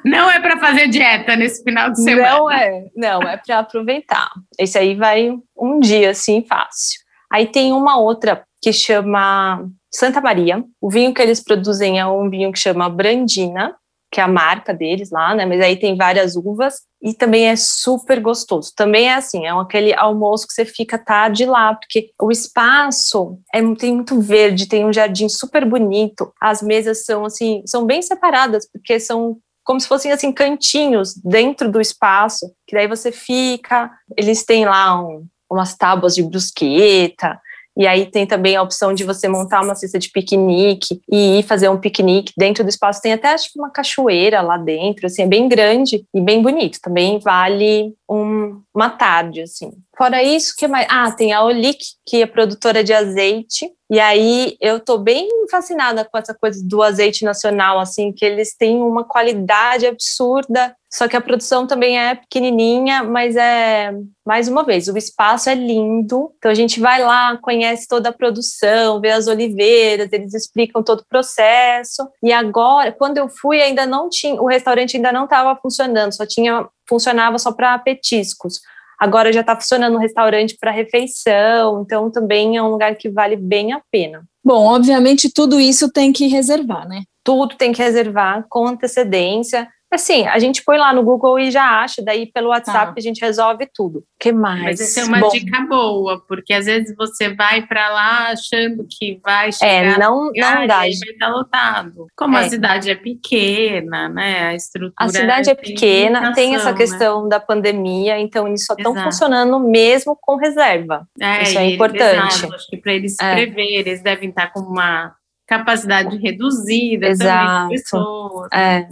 Não 0.04 0.30
é 0.30 0.40
para 0.40 0.60
fazer 0.60 0.88
dieta 0.88 1.36
nesse 1.36 1.64
final 1.64 1.92
de 1.92 2.04
semana. 2.04 2.38
Não 2.38 2.52
é, 2.52 2.86
não, 2.96 3.22
é 3.22 3.38
para 3.38 3.60
aproveitar. 3.60 4.30
Esse 4.60 4.78
aí 4.78 4.96
vai 4.96 5.32
um 5.58 5.80
dia 5.80 6.12
assim 6.12 6.44
fácil. 6.46 7.00
Aí 7.32 7.48
tem 7.48 7.74
uma 7.74 7.98
outra 7.98 8.44
que 8.62 8.72
chama 8.72 9.68
Santa 9.94 10.22
Maria. 10.22 10.64
O 10.82 10.90
vinho 10.90 11.14
que 11.14 11.22
eles 11.22 11.44
produzem 11.44 12.00
é 12.00 12.06
um 12.06 12.30
vinho 12.30 12.52
que 12.52 12.60
chama 12.60 12.90
Brandina, 12.90 13.76
que 14.12 14.22
é 14.22 14.24
a 14.24 14.28
marca 14.28 14.74
deles 14.74 15.12
lá, 15.12 15.36
né? 15.36 15.46
Mas 15.46 15.60
aí 15.62 15.78
tem 15.78 15.98
várias 15.98 16.36
uvas 16.36 16.76
e 17.02 17.14
também 17.14 17.50
é 17.50 17.56
super 17.56 18.20
gostoso. 18.20 18.72
Também 18.76 19.10
é 19.10 19.16
assim, 19.16 19.46
é 19.46 19.52
aquele 19.52 19.94
almoço 19.94 20.48
que 20.48 20.54
você 20.54 20.66
fica 20.66 20.98
tarde 20.98 21.46
lá, 21.46 21.76
porque 21.76 22.12
o 22.22 22.32
espaço 22.32 23.38
é, 23.54 23.62
tem 23.76 23.94
muito 23.94 24.20
verde, 24.22 24.68
tem 24.70 24.86
um 24.86 24.94
jardim 24.94 25.28
super 25.28 25.66
bonito. 25.66 26.32
As 26.42 26.62
mesas 26.62 27.04
são 27.04 27.26
assim, 27.26 27.62
são 27.66 27.86
bem 27.86 28.02
separadas, 28.02 28.68
porque 28.72 29.00
são 29.00 29.38
como 29.66 29.80
se 29.80 29.88
fossem 29.88 30.12
assim 30.12 30.32
cantinhos 30.32 31.16
dentro 31.16 31.70
do 31.70 31.82
espaço, 31.82 32.54
que 32.68 32.76
daí 32.76 32.88
você 32.88 33.12
fica, 33.12 33.92
eles 34.16 34.46
têm 34.46 34.64
lá 34.66 35.04
um, 35.04 35.26
umas 35.50 35.76
tábuas 35.76 36.16
de 36.16 36.24
brusqueta, 36.24 37.38
e 37.78 37.86
aí 37.86 38.06
tem 38.06 38.26
também 38.26 38.56
a 38.56 38.62
opção 38.62 38.94
de 38.94 39.04
você 39.04 39.28
montar 39.28 39.62
uma 39.62 39.76
cesta 39.76 40.00
de 40.00 40.10
piquenique 40.10 41.02
e 41.12 41.40
ir 41.40 41.44
fazer 41.44 41.68
um 41.68 41.78
piquenique 41.78 42.32
dentro 42.38 42.64
do 42.64 42.70
espaço. 42.70 43.02
Tem 43.02 43.12
até 43.12 43.34
acho 43.34 43.50
uma 43.58 43.70
cachoeira 43.70 44.42
lá 44.42 44.58
dentro, 44.58 45.08
assim, 45.08 45.24
é 45.24 45.28
bem 45.28 45.50
grande 45.50 46.06
e 46.14 46.22
bem 46.22 46.42
bonito. 46.42 46.80
Também 46.82 47.20
vale 47.20 47.94
um, 48.10 48.62
uma 48.76 48.90
tarde, 48.90 49.42
assim. 49.42 49.72
Fora 49.98 50.22
isso, 50.22 50.54
que 50.58 50.68
mais? 50.68 50.86
Ah, 50.90 51.10
tem 51.10 51.32
a 51.32 51.42
Olic, 51.42 51.80
que 52.06 52.22
é 52.22 52.26
produtora 52.26 52.84
de 52.84 52.94
azeite. 52.94 53.72
E 53.90 54.00
aí 54.00 54.58
eu 54.60 54.80
tô 54.80 54.98
bem 54.98 55.30
fascinada 55.50 56.04
com 56.04 56.18
essa 56.18 56.34
coisa 56.34 56.60
do 56.68 56.84
azeite 56.84 57.24
nacional, 57.24 57.80
assim, 57.80 58.12
que 58.12 58.26
eles 58.26 58.54
têm 58.58 58.82
uma 58.82 59.06
qualidade 59.06 59.88
absurda. 59.88 60.76
Só 60.92 61.08
que 61.08 61.16
a 61.16 61.22
produção 61.22 61.66
também 61.68 61.98
é 61.98 62.16
pequenininha, 62.16 63.04
mas 63.04 63.36
é 63.36 63.94
mais 64.26 64.48
uma 64.48 64.64
vez, 64.64 64.88
o 64.88 64.98
espaço 64.98 65.50
é 65.50 65.56
lindo. 65.56 66.32
Então 66.38 66.50
a 66.50 66.56
gente 66.56 66.80
vai 66.80 67.02
lá, 67.02 67.38
conhece 67.38 67.88
toda 67.88 68.10
a 68.10 68.14
produção, 68.14 69.00
vê 69.00 69.12
as 69.12 69.28
oliveiras, 69.28 70.12
eles 70.12 70.34
explicam 70.34 70.82
todo 70.82 71.02
o 71.02 71.08
processo. 71.08 72.10
E 72.24 72.34
agora, 72.34 72.92
quando 72.92 73.18
eu 73.18 73.30
fui, 73.30 73.62
ainda 73.62 73.86
não 73.86 74.10
tinha, 74.10 74.42
o 74.42 74.48
restaurante 74.48 74.98
ainda 74.98 75.12
não 75.12 75.26
estava 75.26 75.56
funcionando, 75.62 76.14
só 76.14 76.26
tinha 76.26 76.68
funcionava 76.88 77.38
só 77.38 77.52
para 77.52 77.78
petiscos. 77.80 78.60
Agora 79.00 79.34
já 79.34 79.42
está 79.42 79.56
funcionando 79.56 79.96
um 79.96 80.00
restaurante 80.00 80.58
para 80.60 80.72
refeição, 80.72 81.82
então 81.82 82.10
também 82.10 82.56
é 82.56 82.64
um 82.64 82.70
lugar 82.70 82.96
que 82.96 83.10
vale 83.10 83.36
bem 83.36 83.74
a 83.74 83.82
pena. 83.92 84.24
Bom, 84.44 84.66
obviamente 84.66 85.30
tudo 85.34 85.60
isso 85.60 85.92
tem 85.92 86.14
que 86.14 86.28
reservar, 86.28 86.88
né? 86.88 87.04
Tudo 87.24 87.56
tem 87.56 87.74
que 87.74 87.82
reservar 87.82 88.46
com 88.48 88.68
antecedência. 88.68 89.68
Assim, 89.92 90.26
a 90.28 90.38
gente 90.40 90.64
põe 90.64 90.78
lá 90.78 90.94
no 90.94 91.04
Google 91.04 91.40
e 91.40 91.52
já 91.52 91.82
acha, 91.82 92.04
daí 92.04 92.26
pelo 92.26 92.50
WhatsApp 92.50 92.88
tá. 92.88 92.94
a 92.98 93.02
gente 93.02 93.22
resolve 93.22 93.70
tudo. 93.74 94.00
O 94.00 94.04
que 94.20 94.32
mais? 94.32 94.64
Mas 94.64 94.82
essa 94.82 95.02
é 95.02 95.04
uma 95.06 95.20
Bom, 95.20 95.30
dica 95.30 95.62
boa, 95.62 96.22
porque 96.28 96.54
às 96.54 96.66
vezes 96.66 96.94
você 96.98 97.34
vai 97.34 97.66
para 97.66 97.90
lá 97.90 98.32
achando 98.32 98.86
que 98.90 99.20
vai 99.24 99.52
chegar. 99.52 99.72
É, 99.72 99.98
não, 99.98 100.26
não 100.26 100.68
dá. 100.68 100.80
Vai 100.80 100.90
estar 100.90 101.30
lotado. 101.30 102.08
Como 102.16 102.38
é. 102.38 102.42
a 102.42 102.50
cidade 102.50 102.90
é 102.90 102.96
pequena, 102.96 104.10
né? 104.10 104.48
A 104.48 104.56
estrutura. 104.56 104.94
A 104.98 105.08
cidade 105.08 105.50
é 105.50 105.56
pequena, 105.56 106.34
tem 106.34 106.56
essa 106.56 106.72
né? 106.72 106.78
questão 106.78 107.24
né? 107.24 107.30
da 107.30 107.40
pandemia, 107.40 108.20
então 108.20 108.48
eles 108.48 108.66
só 108.66 108.74
estão 108.74 108.96
funcionando 108.96 109.60
mesmo 109.60 110.18
com 110.20 110.36
reserva. 110.36 111.08
É, 111.20 111.44
Isso 111.44 111.58
é 111.58 111.70
importante. 111.72 112.36
Exato. 112.36 112.56
Acho 112.56 112.68
que 112.68 112.78
para 112.78 112.94
eles 112.94 113.16
é. 113.22 113.34
prever, 113.34 113.80
eles 113.80 114.02
devem 114.02 114.30
estar 114.30 114.52
com 114.52 114.60
uma 114.60 115.16
capacidade 115.48 116.18
reduzida 116.18 117.08
Exato. 117.08 117.46
também 117.46 117.78
de 117.78 117.84
pessoas. 117.84 118.50
É. 118.52 118.88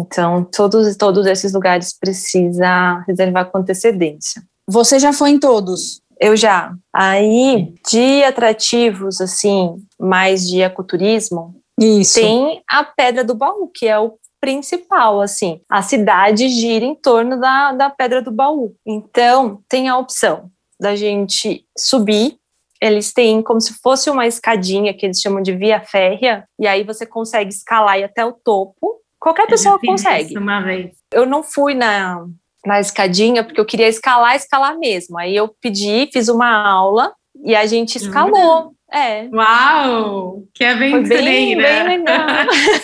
Então, 0.00 0.44
todos, 0.44 0.96
todos 0.96 1.26
esses 1.26 1.52
lugares 1.52 1.96
precisa 1.98 3.04
reservar 3.06 3.50
com 3.50 3.58
antecedência. 3.58 4.42
Você 4.68 4.98
já 4.98 5.12
foi 5.12 5.30
em 5.30 5.38
todos? 5.38 6.00
Eu 6.20 6.36
já. 6.36 6.74
Aí, 6.92 7.74
de 7.90 8.22
atrativos, 8.24 9.20
assim, 9.20 9.76
mais 9.98 10.46
de 10.46 10.60
ecoturismo, 10.60 11.54
Isso. 11.78 12.20
tem 12.20 12.62
a 12.68 12.84
Pedra 12.84 13.24
do 13.24 13.34
Baú, 13.34 13.70
que 13.72 13.86
é 13.86 13.98
o 13.98 14.14
principal, 14.40 15.20
assim. 15.20 15.60
A 15.70 15.82
cidade 15.82 16.48
gira 16.48 16.84
em 16.84 16.94
torno 16.94 17.40
da, 17.40 17.72
da 17.72 17.90
Pedra 17.90 18.22
do 18.22 18.30
Baú. 18.30 18.74
Então, 18.86 19.60
tem 19.68 19.88
a 19.88 19.96
opção 19.96 20.50
da 20.80 20.94
gente 20.94 21.64
subir 21.76 22.38
eles 22.80 23.12
têm 23.12 23.42
como 23.42 23.60
se 23.60 23.74
fosse 23.74 24.08
uma 24.08 24.26
escadinha 24.26 24.94
que 24.94 25.04
eles 25.04 25.20
chamam 25.20 25.42
de 25.42 25.52
via 25.52 25.80
férrea, 25.80 26.44
e 26.58 26.66
aí 26.66 26.84
você 26.84 27.04
consegue 27.04 27.50
escalar 27.50 27.98
e 27.98 28.04
até 28.04 28.24
o 28.24 28.32
topo. 28.32 28.97
Qualquer 29.20 29.46
pessoa 29.46 29.78
consegue. 29.84 30.36
uma 30.38 30.60
vez. 30.60 30.92
Eu 31.12 31.26
não 31.26 31.42
fui 31.42 31.74
na, 31.74 32.24
na 32.64 32.80
escadinha 32.80 33.42
porque 33.42 33.60
eu 33.60 33.66
queria 33.66 33.88
escalar, 33.88 34.36
escalar 34.36 34.78
mesmo. 34.78 35.18
Aí 35.18 35.34
eu 35.34 35.48
pedi, 35.60 36.08
fiz 36.12 36.28
uma 36.28 36.68
aula 36.68 37.12
e 37.44 37.54
a 37.54 37.66
gente 37.66 37.96
escalou. 37.96 38.66
Uhum. 38.66 38.74
É. 38.90 39.28
Uau! 39.32 40.44
Que 40.54 40.64
aventura! 40.64 41.06
Foi 41.06 41.22
bem, 41.22 41.56
bem 41.56 41.82
legal. 41.84 42.26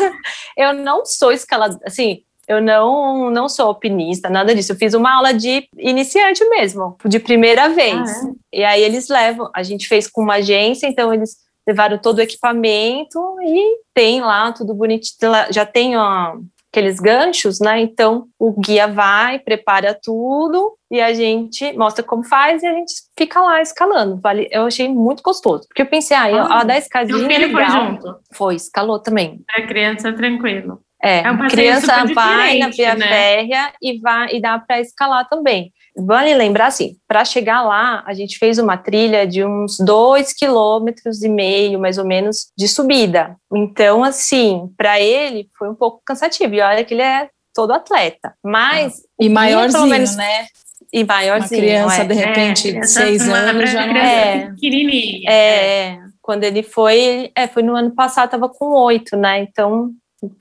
eu 0.56 0.72
não 0.74 1.04
sou 1.06 1.32
escaladora, 1.32 1.80
assim, 1.86 2.22
eu 2.46 2.60
não, 2.60 3.30
não 3.30 3.48
sou 3.48 3.66
alpinista, 3.66 4.28
nada 4.28 4.54
disso. 4.54 4.72
Eu 4.72 4.76
fiz 4.76 4.94
uma 4.94 5.14
aula 5.14 5.32
de 5.32 5.66
iniciante 5.78 6.44
mesmo, 6.50 6.96
de 7.04 7.18
primeira 7.18 7.70
vez. 7.70 8.10
Ah, 8.10 8.30
é? 8.52 8.58
E 8.60 8.64
aí 8.64 8.82
eles 8.82 9.08
levam, 9.08 9.50
a 9.54 9.62
gente 9.62 9.88
fez 9.88 10.06
com 10.08 10.22
uma 10.22 10.34
agência, 10.34 10.86
então 10.86 11.12
eles 11.12 11.36
levaram 11.66 11.98
todo 11.98 12.18
o 12.18 12.22
equipamento 12.22 13.18
e 13.42 13.78
tem 13.94 14.20
lá 14.20 14.52
tudo 14.52 14.74
bonitinho. 14.74 15.32
Já 15.50 15.64
tem 15.64 15.96
ó, 15.96 16.36
aqueles 16.74 16.98
ganchos, 16.98 17.60
né? 17.60 17.80
Então 17.80 18.26
o 18.38 18.52
guia 18.60 18.88
vai, 18.88 19.38
prepara 19.38 19.98
tudo 20.00 20.76
e 20.90 21.00
a 21.00 21.14
gente 21.14 21.72
mostra 21.72 22.04
como 22.04 22.24
faz 22.24 22.62
e 22.62 22.66
a 22.66 22.72
gente 22.72 22.92
fica 23.16 23.40
lá 23.40 23.62
escalando. 23.62 24.20
Vale, 24.20 24.48
eu 24.50 24.66
achei 24.66 24.88
muito 24.88 25.22
gostoso. 25.22 25.66
Porque 25.68 25.82
eu 25.82 25.86
pensei, 25.86 26.16
ah, 26.16 26.26
ah 26.26 26.60
a 26.60 26.64
da 26.64 26.76
escadinha. 26.76 27.18
Seu 27.18 27.28
filho 27.28 27.46
legal. 27.46 27.70
foi 27.70 27.80
junto? 27.80 28.16
Foi, 28.32 28.54
escalou 28.56 28.98
também. 28.98 29.40
A 29.56 29.62
criança 29.62 30.12
tranquilo. 30.12 30.80
É, 31.04 31.22
é 31.22 31.30
um 31.30 31.48
criança 31.48 32.04
vai 32.14 32.58
na 32.58 32.70
via 32.70 32.94
né? 32.94 33.06
férrea 33.06 33.72
e, 33.82 34.00
vai, 34.00 34.36
e 34.36 34.40
dá 34.40 34.58
para 34.58 34.80
escalar 34.80 35.28
também. 35.28 35.70
Vale 35.96 36.34
lembrar 36.34 36.66
assim, 36.66 36.96
para 37.06 37.24
chegar 37.24 37.62
lá, 37.62 38.02
a 38.06 38.14
gente 38.14 38.38
fez 38.38 38.58
uma 38.58 38.76
trilha 38.76 39.26
de 39.26 39.44
uns 39.44 39.76
dois 39.78 40.32
quilômetros 40.32 41.22
e 41.22 41.28
meio, 41.28 41.78
mais 41.78 41.98
ou 41.98 42.06
menos, 42.06 42.46
de 42.56 42.66
subida. 42.66 43.36
Então, 43.54 44.02
assim, 44.02 44.70
para 44.78 44.98
ele 44.98 45.48
foi 45.58 45.68
um 45.68 45.74
pouco 45.74 46.00
cansativo. 46.04 46.54
E 46.54 46.60
olha 46.60 46.84
que 46.84 46.94
ele 46.94 47.02
é 47.02 47.28
todo 47.54 47.72
atleta. 47.72 48.34
Mas. 48.42 49.02
E 49.20 49.28
maiorzinho, 49.28 49.86
menos, 49.86 50.16
né? 50.16 50.46
E 50.92 51.04
maiorzinho. 51.04 51.60
Uma 51.60 51.66
criança, 51.66 52.02
é. 52.02 52.04
de 52.06 52.14
repente, 52.14 52.76
é, 52.76 52.80
de 52.80 52.86
seis 52.88 53.28
anos, 53.28 53.70
já 53.70 53.86
não 53.86 53.96
é. 53.96 54.50
Pequenininha. 54.50 55.30
É, 55.30 55.34
é, 55.34 55.98
quando 56.20 56.44
ele 56.44 56.62
foi, 56.62 57.30
é, 57.36 57.46
foi 57.46 57.62
no 57.62 57.76
ano 57.76 57.94
passado, 57.94 58.24
estava 58.24 58.48
com 58.48 58.70
oito, 58.70 59.16
né? 59.16 59.40
Então, 59.40 59.92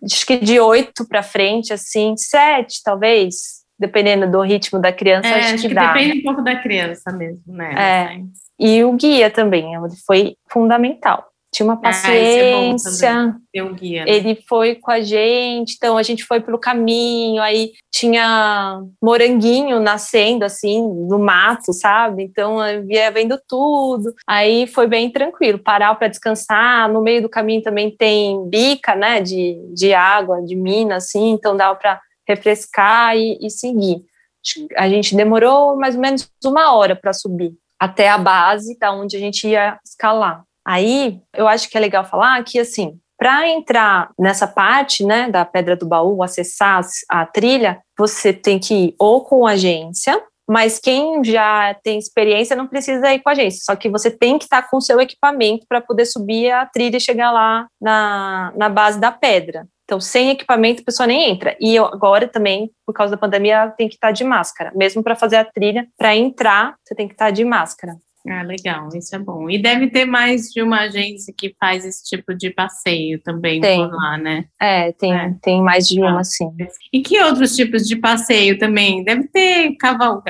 acho 0.04 0.25
que 0.25 0.38
de 0.38 0.60
oito 0.60 1.08
para 1.08 1.24
frente, 1.24 1.74
assim, 1.74 2.16
sete, 2.18 2.82
talvez, 2.84 3.63
dependendo 3.78 4.30
do 4.30 4.42
ritmo 4.42 4.80
da 4.80 4.92
criança, 4.92 5.28
é, 5.28 5.40
acho, 5.40 5.54
acho 5.56 5.63
que, 5.63 5.70
que 5.70 5.75
dá. 5.75 5.94
Depende 5.94 6.20
um 6.20 6.24
pouco 6.24 6.42
da 6.42 6.56
criança 6.56 7.12
mesmo, 7.12 7.42
né? 7.48 7.75
É. 7.75 8.44
E 8.60 8.84
o 8.84 8.94
guia 8.94 9.30
também, 9.30 9.74
foi 10.06 10.36
fundamental 10.50 11.33
tinha 11.53 11.65
uma 11.67 11.75
ah, 11.75 11.77
é 11.77 11.81
paciência. 11.81 13.13
Ah, 13.13 13.63
um 13.63 13.74
guia, 13.74 14.03
né? 14.03 14.12
Ele 14.12 14.43
foi 14.50 14.75
com 14.75 14.89
a 14.89 15.00
gente, 15.00 15.75
então 15.77 15.95
a 15.95 16.03
gente 16.03 16.25
foi 16.25 16.41
pelo 16.41 16.57
caminho, 16.57 17.41
aí 17.41 17.74
tinha 17.91 18.81
moranguinho 19.01 19.79
nascendo 19.79 20.43
assim 20.43 20.81
no 20.81 21.19
mato, 21.19 21.72
sabe? 21.72 22.24
Então 22.24 22.65
eu 22.65 22.83
via 22.86 23.12
vendo 23.12 23.39
tudo. 23.48 24.13
Aí 24.27 24.65
foi 24.65 24.88
bem 24.88 25.12
tranquilo, 25.12 25.60
parar 25.60 25.93
para 25.95 26.07
descansar. 26.07 26.91
No 26.91 27.01
meio 27.03 27.22
do 27.22 27.29
caminho 27.29 27.62
também 27.62 27.95
tem 27.95 28.50
bica, 28.50 28.95
né, 28.95 29.22
de, 29.22 29.62
de 29.75 29.93
água, 29.93 30.41
de 30.41 30.55
mina, 30.55 30.95
assim, 30.95 31.29
então 31.29 31.55
dava 31.55 31.75
para 31.75 32.01
refrescar 32.27 33.15
e, 33.15 33.38
e 33.39 33.51
seguir. 33.51 34.03
A 34.75 34.89
gente 34.89 35.15
demorou 35.15 35.77
mais 35.77 35.95
ou 35.95 36.01
menos 36.01 36.27
uma 36.43 36.74
hora 36.74 36.95
para 36.95 37.13
subir 37.13 37.53
até 37.79 38.10
a 38.10 38.17
base, 38.17 38.77
da 38.79 38.91
onde 38.91 39.15
a 39.15 39.19
gente 39.19 39.48
ia 39.48 39.77
escalar. 39.86 40.43
Aí, 40.65 41.20
eu 41.36 41.48
acho 41.48 41.70
que 41.70 41.77
é 41.77 41.82
legal 41.82 42.05
falar 42.05 42.43
que, 42.43 42.60
assim, 42.60 42.98
para 43.17 43.48
entrar 43.48 44.10
nessa 44.17 44.48
parte, 44.48 45.05
né, 45.05 45.29
da 45.29 45.46
Pedra 45.46 45.75
do 45.75 45.88
Baú, 45.88 46.24
acessar 46.24 46.82
a 47.10 47.25
trilha, 47.25 47.79
você 47.98 48.34
tem 48.34 48.60
que 48.60 48.74
ir 48.74 48.96
ou 49.00 49.24
com 49.24 49.48
agência, 49.48 50.22
mas 50.48 50.77
quem 50.77 51.24
já 51.24 51.74
tem 51.84 51.98
experiência 51.98 52.55
não 52.55 52.67
precisa 52.67 53.13
ir 53.13 53.20
com 53.20 53.29
a 53.29 53.32
agência, 53.32 53.62
só 53.63 53.75
que 53.75 53.89
você 53.89 54.12
tem 54.12 54.38
que 54.38 54.43
estar 54.43 54.70
com 54.70 54.77
o 54.77 54.82
seu 54.82 55.00
equipamento 55.00 55.65
para 55.70 55.79
poder 55.79 56.05
subir 56.05 56.51
a 56.51 56.65
trilha 56.65 56.98
e 56.98 57.01
chegar 57.01 57.32
lá 57.32 57.67
na, 57.82 58.51
na 58.55 58.67
base 58.67 59.00
da 59.00 59.12
pedra. 59.12 59.65
Então, 59.86 60.00
sem 60.00 60.29
equipamento, 60.29 60.82
a 60.82 60.86
pessoa 60.86 61.05
nem 61.05 61.29
entra. 61.29 61.55
E 61.60 61.75
eu, 61.75 61.86
agora 61.86 62.27
também, 62.27 62.72
por 62.86 62.93
causa 62.93 63.12
da 63.12 63.17
pandemia, 63.17 63.74
tem 63.77 63.88
que 63.88 63.96
estar 63.96 64.12
de 64.12 64.24
máscara. 64.24 64.72
Mesmo 64.75 65.03
para 65.03 65.15
fazer 65.15 65.36
a 65.36 65.46
trilha, 65.46 65.88
para 65.98 66.15
entrar, 66.15 66.75
você 66.84 66.96
tem 66.96 67.08
que 67.08 67.13
estar 67.13 67.32
de 67.32 67.43
máscara. 67.43 67.96
Ah, 68.27 68.42
legal, 68.42 68.88
isso 68.96 69.13
é 69.15 69.20
bom. 69.20 69.50
E 69.50 69.62
deve 69.62 69.89
ter 69.89 70.06
mais 70.06 70.44
de 70.50 70.62
uma 70.62 70.82
agência 70.82 71.34
que 71.38 71.53
faz 71.60 71.84
esse 71.84 72.06
tipo 72.06 72.34
de 72.34 72.51
passeio 72.51 73.22
também 73.22 73.60
tem. 73.60 73.77
por 73.77 73.94
lá, 73.94 74.18
né? 74.18 74.46
É, 74.62 74.94
tem, 74.94 75.13
é. 75.13 75.36
tem 75.42 75.62
mais 75.62 75.89
de 75.89 76.00
uma, 76.00 76.22
ah. 76.22 76.24
sim. 76.24 76.50
E 76.94 77.01
que 77.01 77.22
outros 77.22 77.53
tipos 77.53 77.84
de 77.84 77.98
passeio 77.98 78.58
também? 78.58 79.03
Deve 79.03 79.27
ter 79.27 79.75
cavalo, 79.75 80.24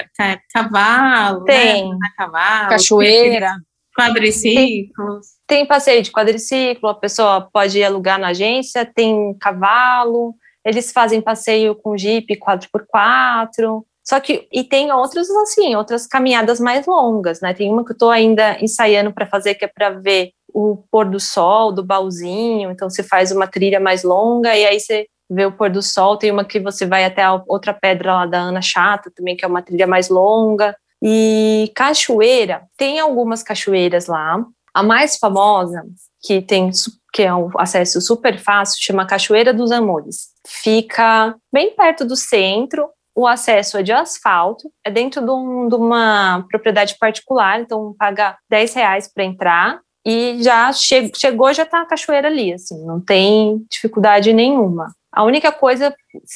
cavalo 0.52 1.44
tem. 1.44 1.88
Né? 1.88 1.98
Cavalo, 2.18 2.70
cachoeira. 2.70 3.54
Quadriciclos. 3.96 5.28
Tem, 5.46 5.60
tem 5.60 5.66
passeio 5.68 6.02
de 6.02 6.12
quadriciclo, 6.12 6.90
a 6.90 6.96
pessoa 6.96 7.48
pode 7.54 7.84
alugar 7.84 8.18
na 8.18 8.30
agência, 8.30 8.84
tem 8.84 9.38
cavalo, 9.40 10.34
eles 10.66 10.92
fazem 10.92 11.22
passeio 11.22 11.76
com 11.76 11.96
Jeep 11.96 12.26
4x4. 12.40 13.84
Só 14.04 14.20
que, 14.20 14.48
e 14.52 14.64
tem 14.64 14.92
outros, 14.92 15.30
assim, 15.30 15.76
outras 15.76 16.06
caminhadas 16.06 16.60
mais 16.60 16.86
longas, 16.86 17.40
né? 17.40 17.54
Tem 17.54 17.72
uma 17.72 17.86
que 17.86 17.92
eu 17.92 17.96
estou 17.96 18.12
ainda 18.12 18.58
ensaiando 18.62 19.14
para 19.14 19.26
fazer, 19.26 19.56
que 19.56 19.66
é 19.66 19.68
para 19.68 19.92
ver 19.92 20.32
o 20.54 20.84
pôr 20.92 21.10
do 21.10 21.20
sol 21.20 21.72
do 21.72 21.84
baúzinho. 21.84 22.70
Então, 22.70 22.90
você 22.90 23.02
faz 23.02 23.32
uma 23.32 23.48
trilha 23.48 23.80
mais 23.80 24.04
longa 24.04 24.56
e 24.56 24.66
aí 24.66 24.80
você 24.80 25.08
vê 25.30 25.46
o 25.46 25.52
pôr 25.52 25.70
do 25.70 25.82
sol. 25.82 26.18
Tem 26.18 26.32
uma 26.32 26.44
que 26.44 26.60
você 26.60 26.86
vai 26.86 27.06
até 27.06 27.24
a 27.24 27.42
outra 27.48 27.74
pedra 27.74 28.14
lá 28.14 28.26
da 28.26 28.40
Ana 28.40 28.62
Chata, 28.62 29.12
também, 29.16 29.38
que 29.38 29.46
é 29.46 29.48
uma 29.48 29.62
trilha 29.62 29.88
mais 29.88 30.10
longa. 30.10 30.76
E 31.02 31.72
cachoeira, 31.76 32.64
tem 32.78 33.00
algumas 33.00 33.42
cachoeiras 33.42 34.08
lá. 34.08 34.44
A 34.74 34.84
mais 34.84 35.18
famosa, 35.18 35.84
que 36.22 36.42
tem 36.42 36.72
que 37.14 37.22
é 37.22 37.34
um 37.34 37.52
acesso 37.58 38.02
super 38.02 38.40
fácil, 38.40 38.82
chama 38.82 39.06
Cachoeira 39.06 39.54
dos 39.54 39.72
Amores. 39.72 40.30
Fica 40.48 41.36
bem 41.54 41.76
perto 41.76 42.04
do 42.04 42.16
centro, 42.16 42.90
o 43.16 43.28
acesso 43.28 43.78
é 43.78 43.84
de 43.84 43.92
asfalto, 43.92 44.72
é 44.84 44.90
dentro 44.90 45.22
de, 45.22 45.32
um, 45.32 45.68
de 45.68 45.76
uma 45.76 46.46
propriedade 46.50 46.98
particular, 47.00 47.62
então 47.62 47.96
paga 47.98 48.38
10 48.50 48.74
reais 48.74 49.12
para 49.12 49.24
entrar 49.24 49.80
e 50.06 50.42
já 50.42 50.72
che 50.74 51.12
chegou, 51.16 51.54
já 51.54 51.64
está 51.64 51.82
a 51.82 51.86
cachoeira 51.86 52.28
ali, 52.28 52.54
assim, 52.54 52.84
não 52.86 53.00
tem 53.00 53.66
dificuldade 53.72 54.34
nenhuma. 54.34 54.92
A 55.12 55.24
única 55.24 55.52
coisa, 55.52 55.96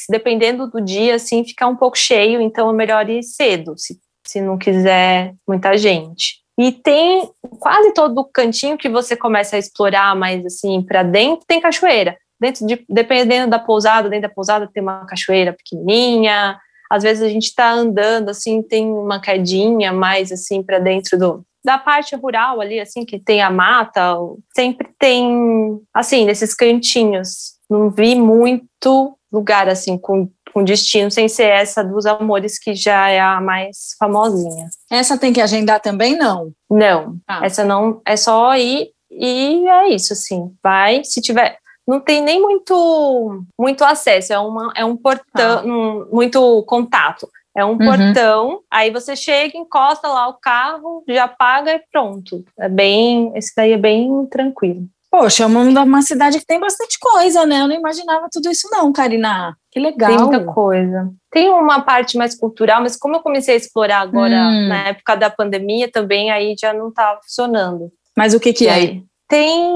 dependendo 0.10 0.68
do 0.68 0.80
dia, 0.80 1.16
assim, 1.16 1.44
fica 1.44 1.68
um 1.68 1.76
pouco 1.76 1.98
cheio, 1.98 2.40
então 2.40 2.70
é 2.70 2.74
melhor 2.74 3.10
ir 3.10 3.24
cedo, 3.24 3.74
se, 3.76 4.00
se 4.26 4.40
não 4.40 4.58
quiser 4.58 5.34
muita 5.48 5.76
gente. 5.76 6.38
E 6.60 6.72
tem 6.72 7.30
quase 7.60 7.94
todo 7.94 8.20
o 8.20 8.26
cantinho 8.26 8.78
que 8.78 8.90
você 8.90 9.16
começa 9.16 9.56
a 9.56 9.60
explorar 9.60 10.16
mais 10.16 10.46
assim 10.46 10.82
para 10.82 11.04
dentro, 11.04 11.46
tem 11.48 11.60
cachoeira. 11.60 12.18
Dentro 12.40 12.66
de, 12.68 12.86
dependendo 12.88 13.50
da 13.50 13.60
pousada, 13.60 14.10
dentro 14.10 14.30
da 14.30 14.34
pousada 14.34 14.70
tem 14.72 14.82
uma 14.82 15.06
cachoeira 15.06 15.54
pequenininha, 15.54 16.58
às 16.90 17.04
vezes 17.04 17.24
a 17.24 17.30
gente 17.30 17.48
está 17.48 17.72
andando 17.72 18.30
assim, 18.30 18.62
tem 18.62 18.92
uma 18.92 19.20
quedinha 19.20 19.92
mais 19.92 20.32
assim 20.32 20.64
para 20.64 20.80
dentro 20.80 21.18
do 21.18 21.46
da 21.68 21.78
parte 21.78 22.16
rural 22.16 22.62
ali, 22.62 22.80
assim, 22.80 23.04
que 23.04 23.20
tem 23.20 23.42
a 23.42 23.52
mata, 23.52 24.16
sempre 24.56 24.88
tem, 24.98 25.78
assim, 25.94 26.24
nesses 26.24 26.54
cantinhos. 26.54 27.56
Não 27.70 27.90
vi 27.90 28.16
muito 28.16 29.18
lugar, 29.30 29.68
assim, 29.68 29.98
com, 29.98 30.30
com 30.54 30.64
destino, 30.64 31.12
sem 31.12 31.28
ser 31.28 31.50
essa 31.50 31.84
dos 31.84 32.06
amores, 32.06 32.58
que 32.58 32.74
já 32.74 33.10
é 33.10 33.20
a 33.20 33.42
mais 33.42 33.96
famosinha. 34.00 34.70
Essa 34.90 35.18
tem 35.18 35.34
que 35.34 35.42
agendar 35.42 35.82
também, 35.82 36.18
não? 36.18 36.54
Não, 36.72 37.18
ah. 37.28 37.46
essa 37.46 37.66
não, 37.66 38.02
é 38.06 38.16
só 38.16 38.56
ir 38.56 38.88
e 39.12 39.68
é 39.68 39.90
isso, 39.90 40.14
assim, 40.14 40.50
vai, 40.64 41.04
se 41.04 41.20
tiver, 41.20 41.58
não 41.88 42.00
tem 42.00 42.22
nem 42.22 42.42
muito 42.42 43.44
muito 43.58 43.84
acesso, 43.84 44.34
é, 44.34 44.40
uma, 44.40 44.72
é 44.76 44.84
um 44.84 44.98
portão, 44.98 45.60
ah. 45.60 45.64
um, 45.66 46.08
muito 46.12 46.64
contato. 46.64 47.28
É 47.56 47.66
um 47.66 47.72
uhum. 47.72 47.78
portão, 47.80 48.60
aí 48.70 48.92
você 48.92 49.16
chega, 49.16 49.58
encosta 49.58 50.08
lá 50.08 50.28
o 50.28 50.36
carro, 50.36 51.04
já 51.08 51.28
paga 51.28 51.74
e 51.74 51.82
pronto. 51.92 52.46
É 52.60 52.70
bem, 52.70 53.32
esse 53.34 53.52
daí 53.58 53.72
é 53.72 53.78
bem 53.78 54.28
tranquilo. 54.28 54.84
Poxa, 55.10 55.44
é 55.44 55.48
uma, 55.48 55.62
uma 55.82 56.02
cidade 56.04 56.38
que 56.38 56.46
tem 56.46 56.60
bastante 56.60 57.00
coisa, 57.00 57.48
né? 57.48 57.62
Eu 57.62 57.68
não 57.68 57.76
imaginava 57.76 58.28
tudo 58.32 58.52
isso 58.52 58.68
não, 58.72 58.94
Karina. 58.94 59.56
Que 59.72 59.80
legal. 59.80 60.10
Tem 60.10 60.20
muita 60.20 60.54
coisa. 60.54 61.10
Tem 61.32 61.50
uma 61.50 61.82
parte 61.82 62.16
mais 62.16 62.36
cultural, 62.36 62.82
mas 62.82 62.96
como 62.96 63.16
eu 63.16 63.22
comecei 63.22 63.56
a 63.56 63.58
explorar 63.58 64.02
agora 64.02 64.36
hum. 64.36 64.68
na 64.68 64.90
época 64.90 65.16
da 65.16 65.30
pandemia 65.30 65.90
também, 65.92 66.30
aí 66.30 66.54
já 66.60 66.74
não 66.74 66.94
tá 66.94 67.18
funcionando. 67.24 67.92
Mas 68.16 68.36
o 68.36 68.40
que 68.40 68.54
que 68.54 68.68
é? 68.68 69.02
Tem 69.28 69.76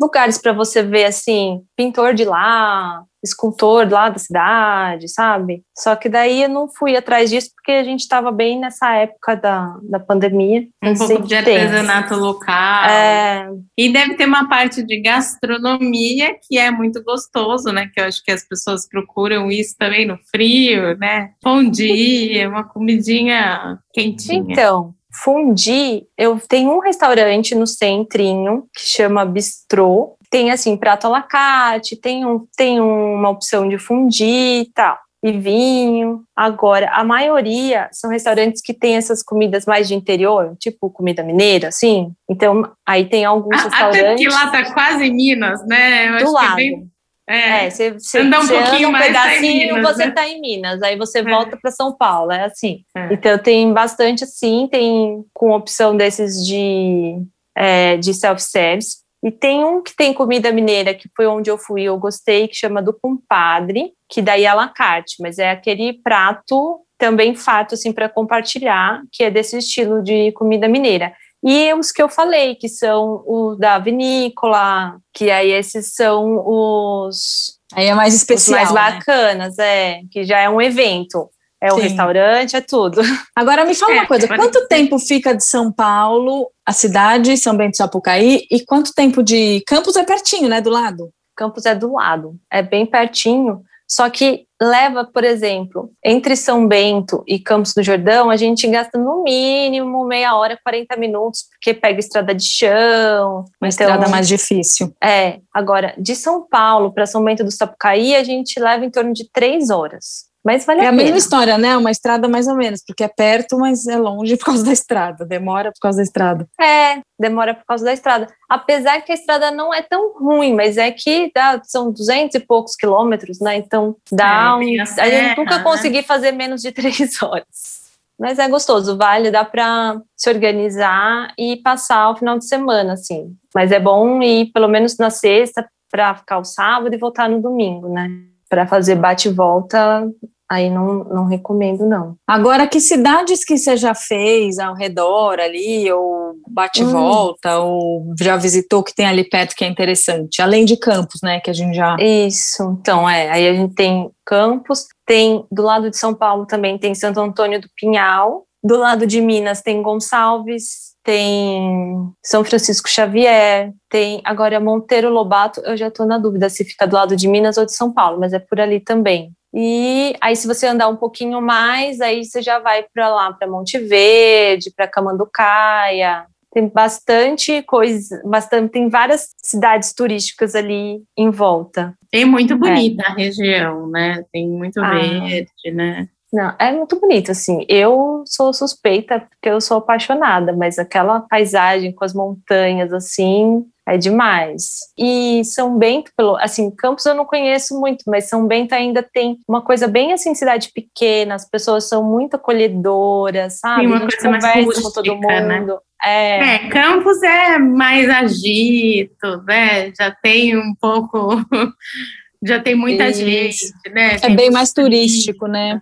lugares 0.00 0.38
para 0.38 0.52
você 0.52 0.82
ver 0.82 1.04
assim, 1.04 1.62
pintor 1.76 2.14
de 2.14 2.24
lá, 2.24 3.02
escultor 3.24 3.90
lá 3.90 4.10
da 4.10 4.18
cidade, 4.18 5.08
sabe? 5.08 5.62
Só 5.76 5.96
que 5.96 6.08
daí 6.08 6.42
eu 6.42 6.48
não 6.48 6.68
fui 6.68 6.94
atrás 6.94 7.30
disso 7.30 7.50
porque 7.54 7.72
a 7.72 7.82
gente 7.82 8.00
estava 8.00 8.30
bem 8.30 8.60
nessa 8.60 8.94
época 8.94 9.34
da, 9.34 9.76
da 9.82 9.98
pandemia. 9.98 10.66
Um 10.82 10.94
pouco 10.94 11.22
de 11.22 11.34
artesanato 11.34 12.14
local. 12.14 12.84
É... 12.84 13.48
E 13.78 13.92
deve 13.92 14.14
ter 14.14 14.26
uma 14.26 14.48
parte 14.48 14.82
de 14.82 15.00
gastronomia 15.00 16.36
que 16.46 16.58
é 16.58 16.70
muito 16.70 17.02
gostoso, 17.02 17.72
né? 17.72 17.90
Que 17.92 18.00
eu 18.00 18.04
acho 18.04 18.22
que 18.22 18.30
as 18.30 18.46
pessoas 18.46 18.86
procuram 18.86 19.50
isso 19.50 19.74
também 19.78 20.06
no 20.06 20.18
frio, 20.30 20.96
né? 20.98 21.30
Bom 21.42 21.64
dia, 21.64 22.48
uma 22.48 22.64
comidinha 22.64 23.78
quentinha. 23.92 24.44
Então, 24.52 24.94
Fundi, 25.22 26.06
eu 26.18 26.40
tenho 26.48 26.72
um 26.72 26.80
restaurante 26.80 27.54
no 27.54 27.66
centrinho 27.66 28.66
que 28.74 28.82
chama 28.82 29.24
Bistrô. 29.24 30.16
Tem 30.28 30.50
assim, 30.50 30.76
prato 30.76 31.06
à 31.06 31.10
la 31.10 31.22
carte, 31.22 31.94
tem, 31.94 32.26
um, 32.26 32.44
tem 32.56 32.80
uma 32.80 33.30
opção 33.30 33.68
de 33.68 33.78
fundi 33.78 34.62
e 34.62 34.70
tal. 34.74 34.98
E 35.22 35.32
vinho. 35.32 36.22
Agora, 36.36 36.90
a 36.90 37.04
maioria 37.04 37.88
são 37.92 38.10
restaurantes 38.10 38.60
que 38.60 38.74
têm 38.74 38.96
essas 38.96 39.22
comidas 39.22 39.64
mais 39.64 39.86
de 39.86 39.94
interior, 39.94 40.56
tipo 40.58 40.90
comida 40.90 41.22
mineira, 41.22 41.68
assim. 41.68 42.12
Então, 42.28 42.70
aí 42.84 43.06
tem 43.06 43.24
alguns 43.24 43.58
a, 43.58 43.62
restaurantes. 43.62 44.00
Até 44.00 44.16
que 44.16 44.28
lá 44.28 44.50
tá 44.50 44.74
quase 44.74 45.10
Minas, 45.10 45.64
né? 45.66 46.08
Eu 46.08 46.18
do 46.18 46.24
é 46.24 46.30
lado. 46.30 46.56
bem... 46.56 46.93
É, 47.26 47.70
você, 47.70 47.92
você 47.92 48.18
anda 48.18 48.40
um 48.40 48.46
pouquinho 48.46 48.88
anda 48.88 48.88
um 48.88 48.92
mais 48.92 49.06
pedacinho, 49.06 49.74
Minas, 49.76 49.96
você 49.96 50.06
né? 50.06 50.12
tá 50.12 50.28
em 50.28 50.40
Minas, 50.40 50.82
aí 50.82 50.96
você 50.96 51.20
é. 51.20 51.22
volta 51.22 51.56
para 51.56 51.70
São 51.70 51.96
Paulo, 51.96 52.32
é 52.32 52.44
assim. 52.44 52.84
É. 52.94 53.14
Então 53.14 53.38
tem 53.38 53.72
bastante 53.72 54.24
assim, 54.24 54.68
tem 54.70 55.24
com 55.32 55.52
opção 55.52 55.96
desses 55.96 56.44
de, 56.44 57.16
é, 57.56 57.96
de 57.96 58.12
self-service. 58.12 59.04
E 59.24 59.30
tem 59.30 59.64
um 59.64 59.82
que 59.82 59.96
tem 59.96 60.12
comida 60.12 60.52
mineira, 60.52 60.92
que 60.92 61.08
foi 61.16 61.26
onde 61.26 61.50
eu 61.50 61.56
fui, 61.56 61.82
eu 61.82 61.98
gostei, 61.98 62.46
que 62.46 62.54
chama 62.54 62.82
do 62.82 62.92
compadre, 62.92 63.92
que 64.06 64.20
daí 64.20 64.44
é 64.44 64.48
à 64.48 64.54
la 64.54 64.68
carte, 64.68 65.16
mas 65.18 65.38
é 65.38 65.50
aquele 65.50 65.94
prato 65.94 66.80
também 66.98 67.34
fato 67.34 67.74
assim 67.74 67.90
para 67.90 68.08
compartilhar, 68.08 69.02
que 69.10 69.24
é 69.24 69.30
desse 69.30 69.56
estilo 69.56 70.02
de 70.02 70.30
comida 70.32 70.68
mineira. 70.68 71.14
E 71.44 71.74
os 71.74 71.92
que 71.92 72.02
eu 72.02 72.08
falei, 72.08 72.54
que 72.54 72.68
são 72.68 73.22
o 73.26 73.54
da 73.54 73.78
vinícola, 73.78 74.96
que 75.12 75.30
aí 75.30 75.50
esses 75.50 75.94
são 75.94 76.42
os. 76.46 77.58
Aí 77.74 77.86
é 77.86 77.94
mais 77.94 78.14
especial. 78.14 78.58
mais 78.58 78.72
né? 78.72 78.98
bacanas, 78.98 79.56
né? 79.58 79.90
é, 79.90 80.00
que 80.10 80.24
já 80.24 80.38
é 80.38 80.48
um 80.48 80.60
evento. 80.60 81.28
É 81.60 81.72
o 81.72 81.76
restaurante, 81.76 82.56
é 82.56 82.60
tudo. 82.60 83.00
Agora 83.34 83.64
me 83.64 83.74
fala 83.74 83.92
é, 83.92 84.00
uma 84.00 84.06
coisa: 84.06 84.26
quanto 84.28 84.66
tempo 84.68 84.98
fica 84.98 85.34
de 85.34 85.44
São 85.44 85.70
Paulo, 85.70 86.50
a 86.64 86.72
cidade, 86.72 87.36
São 87.36 87.56
Bento 87.56 87.72
de 87.72 87.76
Sapucaí, 87.78 88.46
e 88.50 88.64
quanto 88.64 88.92
tempo 88.94 89.22
de. 89.22 89.62
Campos 89.66 89.96
é 89.96 90.04
pertinho, 90.04 90.48
né? 90.48 90.60
Do 90.60 90.70
lado? 90.70 91.10
Campos 91.36 91.66
é 91.66 91.74
do 91.74 91.92
lado, 91.92 92.36
é 92.50 92.62
bem 92.62 92.86
pertinho. 92.86 93.62
Só 93.86 94.08
que 94.08 94.46
leva, 94.64 95.04
por 95.04 95.24
exemplo, 95.24 95.90
entre 96.04 96.36
São 96.36 96.66
Bento 96.66 97.22
e 97.26 97.38
Campos 97.38 97.74
do 97.74 97.82
Jordão, 97.82 98.30
a 98.30 98.36
gente 98.36 98.66
gasta 98.66 98.98
no 98.98 99.22
mínimo 99.22 100.04
meia 100.04 100.34
hora, 100.36 100.58
40 100.62 100.96
minutos, 100.96 101.44
porque 101.52 101.74
pega 101.74 102.00
estrada 102.00 102.34
de 102.34 102.44
chão. 102.44 103.44
Uma 103.60 103.68
então, 103.68 103.68
estrada 103.68 104.08
mais 104.08 104.26
difícil. 104.26 104.92
É. 105.02 105.40
Agora, 105.52 105.94
de 105.98 106.14
São 106.16 106.46
Paulo 106.48 106.92
para 106.92 107.06
São 107.06 107.22
Bento 107.24 107.44
do 107.44 107.50
Sapucaí, 107.50 108.14
a 108.14 108.24
gente 108.24 108.58
leva 108.58 108.84
em 108.84 108.90
torno 108.90 109.12
de 109.12 109.28
três 109.30 109.70
horas. 109.70 110.33
Mas 110.44 110.66
vale 110.66 110.82
é 110.82 110.86
a, 110.86 110.90
a 110.90 110.92
mesma 110.92 111.16
história, 111.16 111.56
né? 111.56 111.74
Uma 111.74 111.90
estrada 111.90 112.28
mais 112.28 112.46
ou 112.46 112.54
menos, 112.54 112.82
porque 112.86 113.02
é 113.02 113.08
perto, 113.08 113.58
mas 113.58 113.86
é 113.86 113.96
longe 113.96 114.36
por 114.38 114.44
causa 114.44 114.62
da 114.62 114.72
estrada. 114.72 115.24
Demora 115.24 115.72
por 115.72 115.80
causa 115.80 115.96
da 115.96 116.02
estrada. 116.02 116.46
É, 116.60 117.00
demora 117.18 117.54
por 117.54 117.64
causa 117.64 117.84
da 117.84 117.94
estrada. 117.94 118.26
Apesar 118.48 119.00
que 119.00 119.10
a 119.10 119.14
estrada 119.14 119.50
não 119.50 119.72
é 119.72 119.80
tão 119.80 120.12
ruim, 120.12 120.54
mas 120.54 120.76
é 120.76 120.90
que 120.90 121.30
dá, 121.34 121.58
são 121.64 121.90
duzentos 121.90 122.34
e 122.34 122.40
poucos 122.40 122.76
quilômetros, 122.76 123.40
né? 123.40 123.56
Então 123.56 123.96
dá 124.12 124.50
é, 124.50 124.54
um, 124.54 124.82
a, 124.82 125.08
gente 125.08 125.38
nunca 125.38 125.58
né? 125.58 125.64
conseguir 125.64 126.02
fazer 126.02 126.32
menos 126.32 126.60
de 126.60 126.70
três 126.72 127.22
horas. 127.22 127.82
Mas 128.18 128.38
é 128.38 128.46
gostoso, 128.46 128.96
vale, 128.96 129.30
dá 129.30 129.44
para 129.44 130.00
se 130.16 130.30
organizar 130.30 131.32
e 131.36 131.56
passar 131.56 132.10
o 132.10 132.16
final 132.16 132.38
de 132.38 132.46
semana, 132.46 132.92
assim. 132.92 133.34
Mas 133.52 133.72
é 133.72 133.80
bom 133.80 134.22
ir 134.22 134.52
pelo 134.52 134.68
menos 134.68 134.96
na 134.98 135.10
sexta 135.10 135.66
para 135.90 136.14
ficar 136.14 136.38
o 136.38 136.44
sábado 136.44 136.94
e 136.94 136.98
voltar 136.98 137.28
no 137.28 137.40
domingo, 137.40 137.88
né? 137.88 138.08
Para 138.48 138.66
fazer 138.66 138.94
bate 138.94 139.28
e 139.28 139.32
volta 139.32 140.08
aí 140.50 140.70
não, 140.70 141.04
não 141.04 141.26
recomendo, 141.26 141.86
não. 141.86 142.16
Agora, 142.26 142.66
que 142.66 142.80
cidades 142.80 143.44
que 143.44 143.56
você 143.56 143.76
já 143.76 143.94
fez 143.94 144.58
ao 144.58 144.74
redor 144.74 145.40
ali, 145.40 145.90
ou 145.90 146.34
bate-volta, 146.48 147.60
hum. 147.60 147.66
ou 147.66 148.14
já 148.18 148.36
visitou 148.36 148.82
que 148.82 148.94
tem 148.94 149.06
ali 149.06 149.24
perto 149.24 149.54
que 149.54 149.64
é 149.64 149.68
interessante? 149.68 150.42
Além 150.42 150.64
de 150.64 150.76
Campos, 150.76 151.20
né, 151.22 151.40
que 151.40 151.50
a 151.50 151.54
gente 151.54 151.74
já... 151.74 151.96
Isso, 151.98 152.76
então, 152.80 153.08
é, 153.08 153.30
aí 153.30 153.48
a 153.48 153.54
gente 153.54 153.74
tem 153.74 154.10
Campos, 154.24 154.86
tem, 155.06 155.44
do 155.50 155.62
lado 155.62 155.90
de 155.90 155.96
São 155.96 156.14
Paulo 156.14 156.46
também 156.46 156.78
tem 156.78 156.94
Santo 156.94 157.20
Antônio 157.20 157.60
do 157.60 157.68
Pinhal, 157.76 158.44
do 158.62 158.78
lado 158.78 159.06
de 159.06 159.20
Minas 159.20 159.60
tem 159.60 159.82
Gonçalves, 159.82 160.94
tem 161.04 162.10
São 162.24 162.42
Francisco 162.42 162.88
Xavier, 162.88 163.72
tem 163.90 164.22
agora 164.24 164.58
Monteiro 164.58 165.10
Lobato, 165.10 165.60
eu 165.60 165.76
já 165.76 165.88
estou 165.88 166.06
na 166.06 166.16
dúvida 166.16 166.48
se 166.48 166.64
fica 166.64 166.86
do 166.86 166.94
lado 166.94 167.14
de 167.14 167.28
Minas 167.28 167.58
ou 167.58 167.66
de 167.66 167.74
São 167.74 167.92
Paulo, 167.92 168.18
mas 168.18 168.32
é 168.32 168.38
por 168.38 168.58
ali 168.58 168.80
também. 168.80 169.30
E 169.54 170.16
aí, 170.20 170.34
se 170.34 170.48
você 170.48 170.66
andar 170.66 170.88
um 170.88 170.96
pouquinho 170.96 171.40
mais, 171.40 172.00
aí 172.00 172.24
você 172.24 172.42
já 172.42 172.58
vai 172.58 172.84
para 172.92 173.08
lá, 173.08 173.32
para 173.32 173.46
Monte 173.46 173.78
Verde, 173.78 174.72
para 174.74 174.88
Camanducaia. 174.88 176.26
Tem 176.52 176.68
bastante 176.68 177.62
coisa, 177.62 178.20
bastante, 178.24 178.72
tem 178.72 178.88
várias 178.88 179.30
cidades 179.38 179.92
turísticas 179.92 180.54
ali 180.54 181.02
em 181.16 181.30
volta. 181.30 181.94
Tem 182.10 182.24
muito 182.24 182.56
bonita 182.56 183.02
é. 183.02 183.06
a 183.06 183.14
região, 183.14 183.88
né? 183.88 184.24
Tem 184.32 184.48
muito 184.48 184.80
ah. 184.80 184.90
verde, 184.90 185.50
né? 185.72 186.08
Não, 186.32 186.52
é 186.58 186.72
muito 186.72 186.98
bonito, 186.98 187.30
assim. 187.30 187.64
Eu 187.68 188.24
sou 188.26 188.52
suspeita 188.52 189.20
porque 189.20 189.48
eu 189.48 189.60
sou 189.60 189.76
apaixonada, 189.76 190.52
mas 190.52 190.80
aquela 190.80 191.20
paisagem 191.20 191.92
com 191.92 192.04
as 192.04 192.12
montanhas, 192.12 192.92
assim, 192.92 193.64
é 193.86 193.98
demais. 193.98 194.78
E 194.98 195.44
São 195.44 195.78
Bento, 195.78 196.10
pelo, 196.16 196.36
assim, 196.36 196.70
Campos 196.70 197.04
eu 197.04 197.14
não 197.14 197.24
conheço 197.24 197.78
muito, 197.78 198.04
mas 198.06 198.28
São 198.28 198.46
Bento 198.46 198.74
ainda 198.74 199.02
tem 199.02 199.38
uma 199.46 199.62
coisa 199.62 199.86
bem 199.86 200.12
assim, 200.12 200.34
cidade 200.34 200.70
pequena, 200.74 201.34
as 201.34 201.48
pessoas 201.48 201.88
são 201.88 202.02
muito 202.02 202.36
acolhedoras, 202.36 203.58
sabe? 203.58 203.82
Sim, 203.82 203.86
uma 203.88 204.00
coisa 204.00 204.30
mais 204.30 204.64
rústica, 204.64 204.88
com 204.88 204.90
todo 204.90 205.20
né? 205.20 205.40
mundo. 205.58 205.74
Né? 205.74 205.78
É. 206.02 206.54
é, 206.54 206.68
Campos 206.68 207.22
é 207.22 207.58
mais 207.58 208.08
agito, 208.08 209.42
né? 209.46 209.92
Já 209.94 210.10
tem 210.10 210.56
um 210.56 210.74
pouco, 210.80 211.44
já 212.42 212.60
tem 212.60 212.74
muita 212.74 213.08
Isso. 213.08 213.20
gente, 213.20 213.90
né? 213.92 214.16
É 214.22 214.30
bem 214.30 214.50
mais 214.50 214.72
turístico, 214.72 215.46
né? 215.46 215.80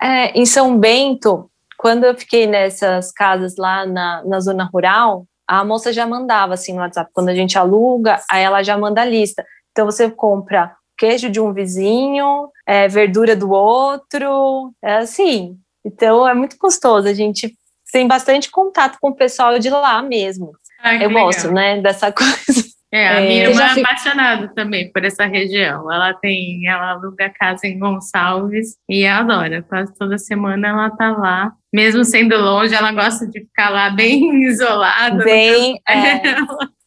É, 0.00 0.38
em 0.38 0.44
São 0.44 0.78
Bento, 0.78 1.48
quando 1.78 2.04
eu 2.04 2.16
fiquei 2.16 2.46
nessas 2.46 3.12
casas 3.12 3.56
lá 3.56 3.86
na, 3.86 4.22
na 4.24 4.40
zona 4.40 4.68
rural, 4.72 5.26
a 5.46 5.64
moça 5.64 5.92
já 5.92 6.06
mandava 6.06 6.54
assim 6.54 6.72
no 6.72 6.80
WhatsApp, 6.80 7.10
quando 7.12 7.28
a 7.28 7.34
gente 7.34 7.58
aluga, 7.58 8.20
aí 8.30 8.42
ela 8.42 8.62
já 8.62 8.76
manda 8.76 9.02
a 9.02 9.04
lista. 9.04 9.44
Então 9.72 9.86
você 9.86 10.10
compra 10.10 10.74
queijo 10.96 11.28
de 11.28 11.40
um 11.40 11.52
vizinho, 11.52 12.48
é, 12.66 12.88
verdura 12.88 13.34
do 13.34 13.50
outro, 13.50 14.72
é 14.82 14.96
assim. 14.96 15.56
Então 15.84 16.26
é 16.26 16.34
muito 16.34 16.56
gostoso, 16.58 17.08
a 17.08 17.14
gente 17.14 17.54
tem 17.92 18.06
bastante 18.08 18.50
contato 18.50 18.98
com 19.00 19.10
o 19.10 19.14
pessoal 19.14 19.58
de 19.58 19.70
lá 19.70 20.02
mesmo. 20.02 20.52
Ai, 20.82 20.96
eu 20.96 21.08
legal. 21.08 21.24
gosto, 21.24 21.50
né, 21.50 21.80
dessa 21.80 22.10
coisa. 22.12 22.73
É, 22.94 23.08
a 23.08 23.20
minha 23.22 23.46
é, 23.46 23.50
irmã 23.50 23.60
é 23.60 23.80
apaixonada 23.80 24.52
também 24.54 24.92
por 24.92 25.04
essa 25.04 25.26
região. 25.26 25.92
Ela 25.92 26.14
tem, 26.14 26.64
ela 26.68 26.92
aluga 26.92 27.28
casa 27.28 27.66
em 27.66 27.76
Gonçalves 27.76 28.76
e 28.88 29.04
adora. 29.04 29.64
Quase 29.68 29.92
toda 29.98 30.16
semana 30.16 30.68
ela 30.68 30.90
tá 30.90 31.10
lá. 31.10 31.52
Mesmo 31.74 32.04
sendo 32.04 32.36
longe, 32.36 32.72
ela 32.72 32.92
gosta 32.92 33.26
de 33.26 33.40
ficar 33.40 33.70
lá 33.70 33.90
bem 33.90 34.44
isolada. 34.46 35.24
Bem, 35.24 35.74
é, 35.88 36.36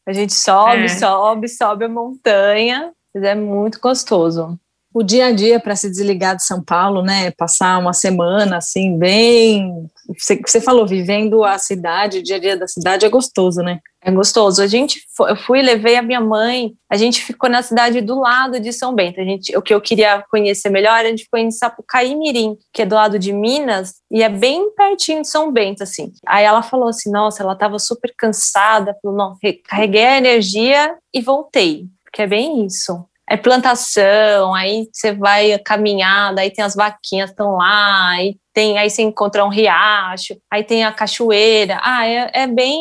a 0.08 0.14
gente 0.14 0.34
sobe, 0.34 0.84
é. 0.84 0.88
sobe, 0.88 1.50
sobe 1.50 1.84
a 1.84 1.90
montanha. 1.90 2.94
Mas 3.14 3.24
é 3.26 3.36
muito 3.36 3.78
gostoso. 3.82 4.58
o 4.94 5.04
dia 5.04 5.26
a 5.26 5.32
dia 5.34 5.60
para 5.60 5.76
se 5.76 5.90
desligar 5.90 6.38
de 6.38 6.46
São 6.46 6.64
Paulo, 6.64 7.02
né? 7.02 7.32
Passar 7.32 7.78
uma 7.80 7.92
semana 7.92 8.56
assim, 8.56 8.98
bem. 8.98 9.90
Você, 10.18 10.40
você 10.40 10.62
falou, 10.62 10.88
vivendo 10.88 11.44
a 11.44 11.58
cidade, 11.58 12.20
o 12.20 12.24
dia 12.24 12.38
a 12.38 12.40
dia 12.40 12.56
da 12.56 12.66
cidade 12.66 13.06
é 13.06 13.10
gostoso, 13.10 13.62
né? 13.62 13.82
É 14.08 14.12
gostoso. 14.12 14.62
A 14.62 14.68
gente, 14.68 15.02
eu 15.20 15.36
fui, 15.36 15.62
levei 15.62 15.98
a 15.98 16.02
minha 16.02 16.22
mãe. 16.22 16.72
A 16.90 16.96
gente 16.96 17.22
ficou 17.22 17.50
na 17.50 17.62
cidade 17.62 18.00
do 18.00 18.18
lado 18.18 18.58
de 18.58 18.72
São 18.72 18.96
Bento. 18.96 19.20
A 19.20 19.24
gente, 19.26 19.56
o 19.58 19.62
que 19.62 19.74
eu 19.74 19.82
queria 19.82 20.24
conhecer 20.32 20.70
melhor, 20.70 20.94
a 20.94 21.10
gente 21.10 21.26
ficou 21.26 21.38
em 21.38 21.52
Sapucaí 21.52 22.16
Mirim, 22.16 22.56
que 22.72 22.84
é 22.84 22.86
do 22.86 22.96
lado 22.96 23.20
de 23.20 23.34
Minas 23.34 23.96
e 24.10 24.24
é 24.24 24.30
bem 24.30 24.74
pertinho 24.74 25.24
de 25.24 25.28
São 25.28 25.52
Bento, 25.52 25.84
assim. 25.84 26.14
Aí 26.26 26.46
ela 26.46 26.64
falou 26.64 26.88
assim, 26.88 27.12
nossa, 27.12 27.44
ela 27.44 27.52
estava 27.52 27.78
super 27.80 28.14
cansada, 28.18 28.96
falou, 29.04 29.18
não, 29.18 29.38
recarreguei 29.44 30.06
a 30.06 30.18
energia 30.18 30.96
e 31.14 31.20
voltei, 31.20 31.84
porque 32.06 32.22
é 32.22 32.28
bem 32.28 32.66
isso 32.66 33.06
é 33.30 33.36
plantação, 33.36 34.54
aí 34.54 34.88
você 34.92 35.14
vai 35.14 35.60
caminhar, 35.60 36.34
daí 36.34 36.50
tem 36.50 36.64
as 36.64 36.76
vaquinhas 36.76 37.30
estão 37.30 37.58
lá, 37.58 38.12
aí 38.12 38.38
tem, 38.54 38.78
aí 38.78 38.90
você 38.90 39.02
encontra 39.02 39.46
um 39.46 39.50
riacho, 39.50 40.36
aí 40.52 40.64
tem 40.64 40.86
a 40.86 40.92
cachoeira. 40.92 41.80
Ah, 41.84 42.08
é, 42.08 42.32
é 42.34 42.48
bem 42.48 42.80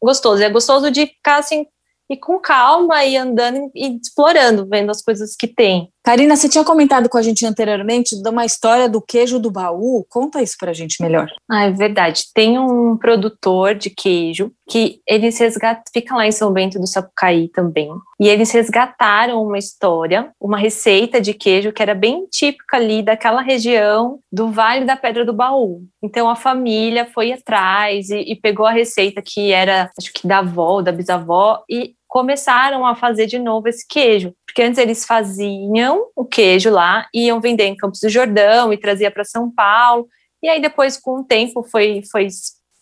gostoso. 0.00 0.42
É 0.42 0.48
gostoso 0.48 0.90
de 0.90 1.06
ficar 1.06 1.38
assim 1.38 1.66
e 2.08 2.16
com 2.16 2.38
calma 2.38 3.04
e 3.04 3.16
andando 3.16 3.70
e 3.74 3.96
explorando, 3.96 4.66
vendo 4.68 4.90
as 4.90 5.02
coisas 5.02 5.34
que 5.34 5.48
tem. 5.48 5.91
Karina, 6.04 6.34
você 6.34 6.48
tinha 6.48 6.64
comentado 6.64 7.08
com 7.08 7.16
a 7.16 7.22
gente 7.22 7.46
anteriormente 7.46 8.20
de 8.20 8.28
uma 8.28 8.44
história 8.44 8.88
do 8.88 9.00
queijo 9.00 9.38
do 9.38 9.52
baú. 9.52 10.04
Conta 10.08 10.42
isso 10.42 10.56
pra 10.58 10.72
gente 10.72 11.00
melhor. 11.00 11.28
Ah, 11.48 11.64
é 11.66 11.70
verdade. 11.70 12.24
Tem 12.34 12.58
um 12.58 12.96
produtor 12.96 13.76
de 13.76 13.88
queijo 13.88 14.50
que 14.68 15.00
eles 15.06 15.38
resgatam, 15.38 15.84
fica 15.92 16.16
lá 16.16 16.26
em 16.26 16.32
São 16.32 16.52
Bento 16.52 16.80
do 16.80 16.88
Sapucaí 16.88 17.48
também. 17.48 17.88
E 18.18 18.28
eles 18.28 18.50
resgataram 18.50 19.42
uma 19.42 19.58
história, 19.58 20.32
uma 20.40 20.58
receita 20.58 21.20
de 21.20 21.34
queijo 21.34 21.72
que 21.72 21.82
era 21.82 21.94
bem 21.94 22.26
típica 22.30 22.78
ali 22.78 23.02
daquela 23.02 23.40
região 23.40 24.18
do 24.32 24.50
Vale 24.50 24.84
da 24.84 24.96
Pedra 24.96 25.24
do 25.24 25.32
Baú. 25.32 25.82
Então 26.02 26.28
a 26.28 26.34
família 26.34 27.06
foi 27.06 27.32
atrás 27.32 28.10
e, 28.10 28.18
e 28.32 28.34
pegou 28.34 28.66
a 28.66 28.72
receita 28.72 29.22
que 29.22 29.52
era, 29.52 29.88
acho 29.96 30.12
que 30.12 30.26
da 30.26 30.38
avó, 30.38 30.82
da 30.82 30.90
bisavó, 30.90 31.62
e 31.70 31.94
começaram 32.12 32.84
a 32.84 32.94
fazer 32.94 33.26
de 33.26 33.38
novo 33.38 33.66
esse 33.68 33.88
queijo. 33.88 34.34
Porque 34.44 34.62
antes 34.62 34.78
eles 34.78 35.02
faziam 35.02 36.08
o 36.14 36.26
queijo 36.26 36.68
lá, 36.68 37.08
iam 37.14 37.40
vender 37.40 37.64
em 37.64 37.74
Campos 37.74 38.00
do 38.00 38.10
Jordão 38.10 38.70
e 38.70 38.76
trazia 38.76 39.10
para 39.10 39.24
São 39.24 39.50
Paulo. 39.50 40.06
E 40.42 40.46
aí 40.46 40.60
depois, 40.60 40.98
com 40.98 41.20
o 41.20 41.24
tempo, 41.24 41.62
foi, 41.62 42.02
foi 42.12 42.28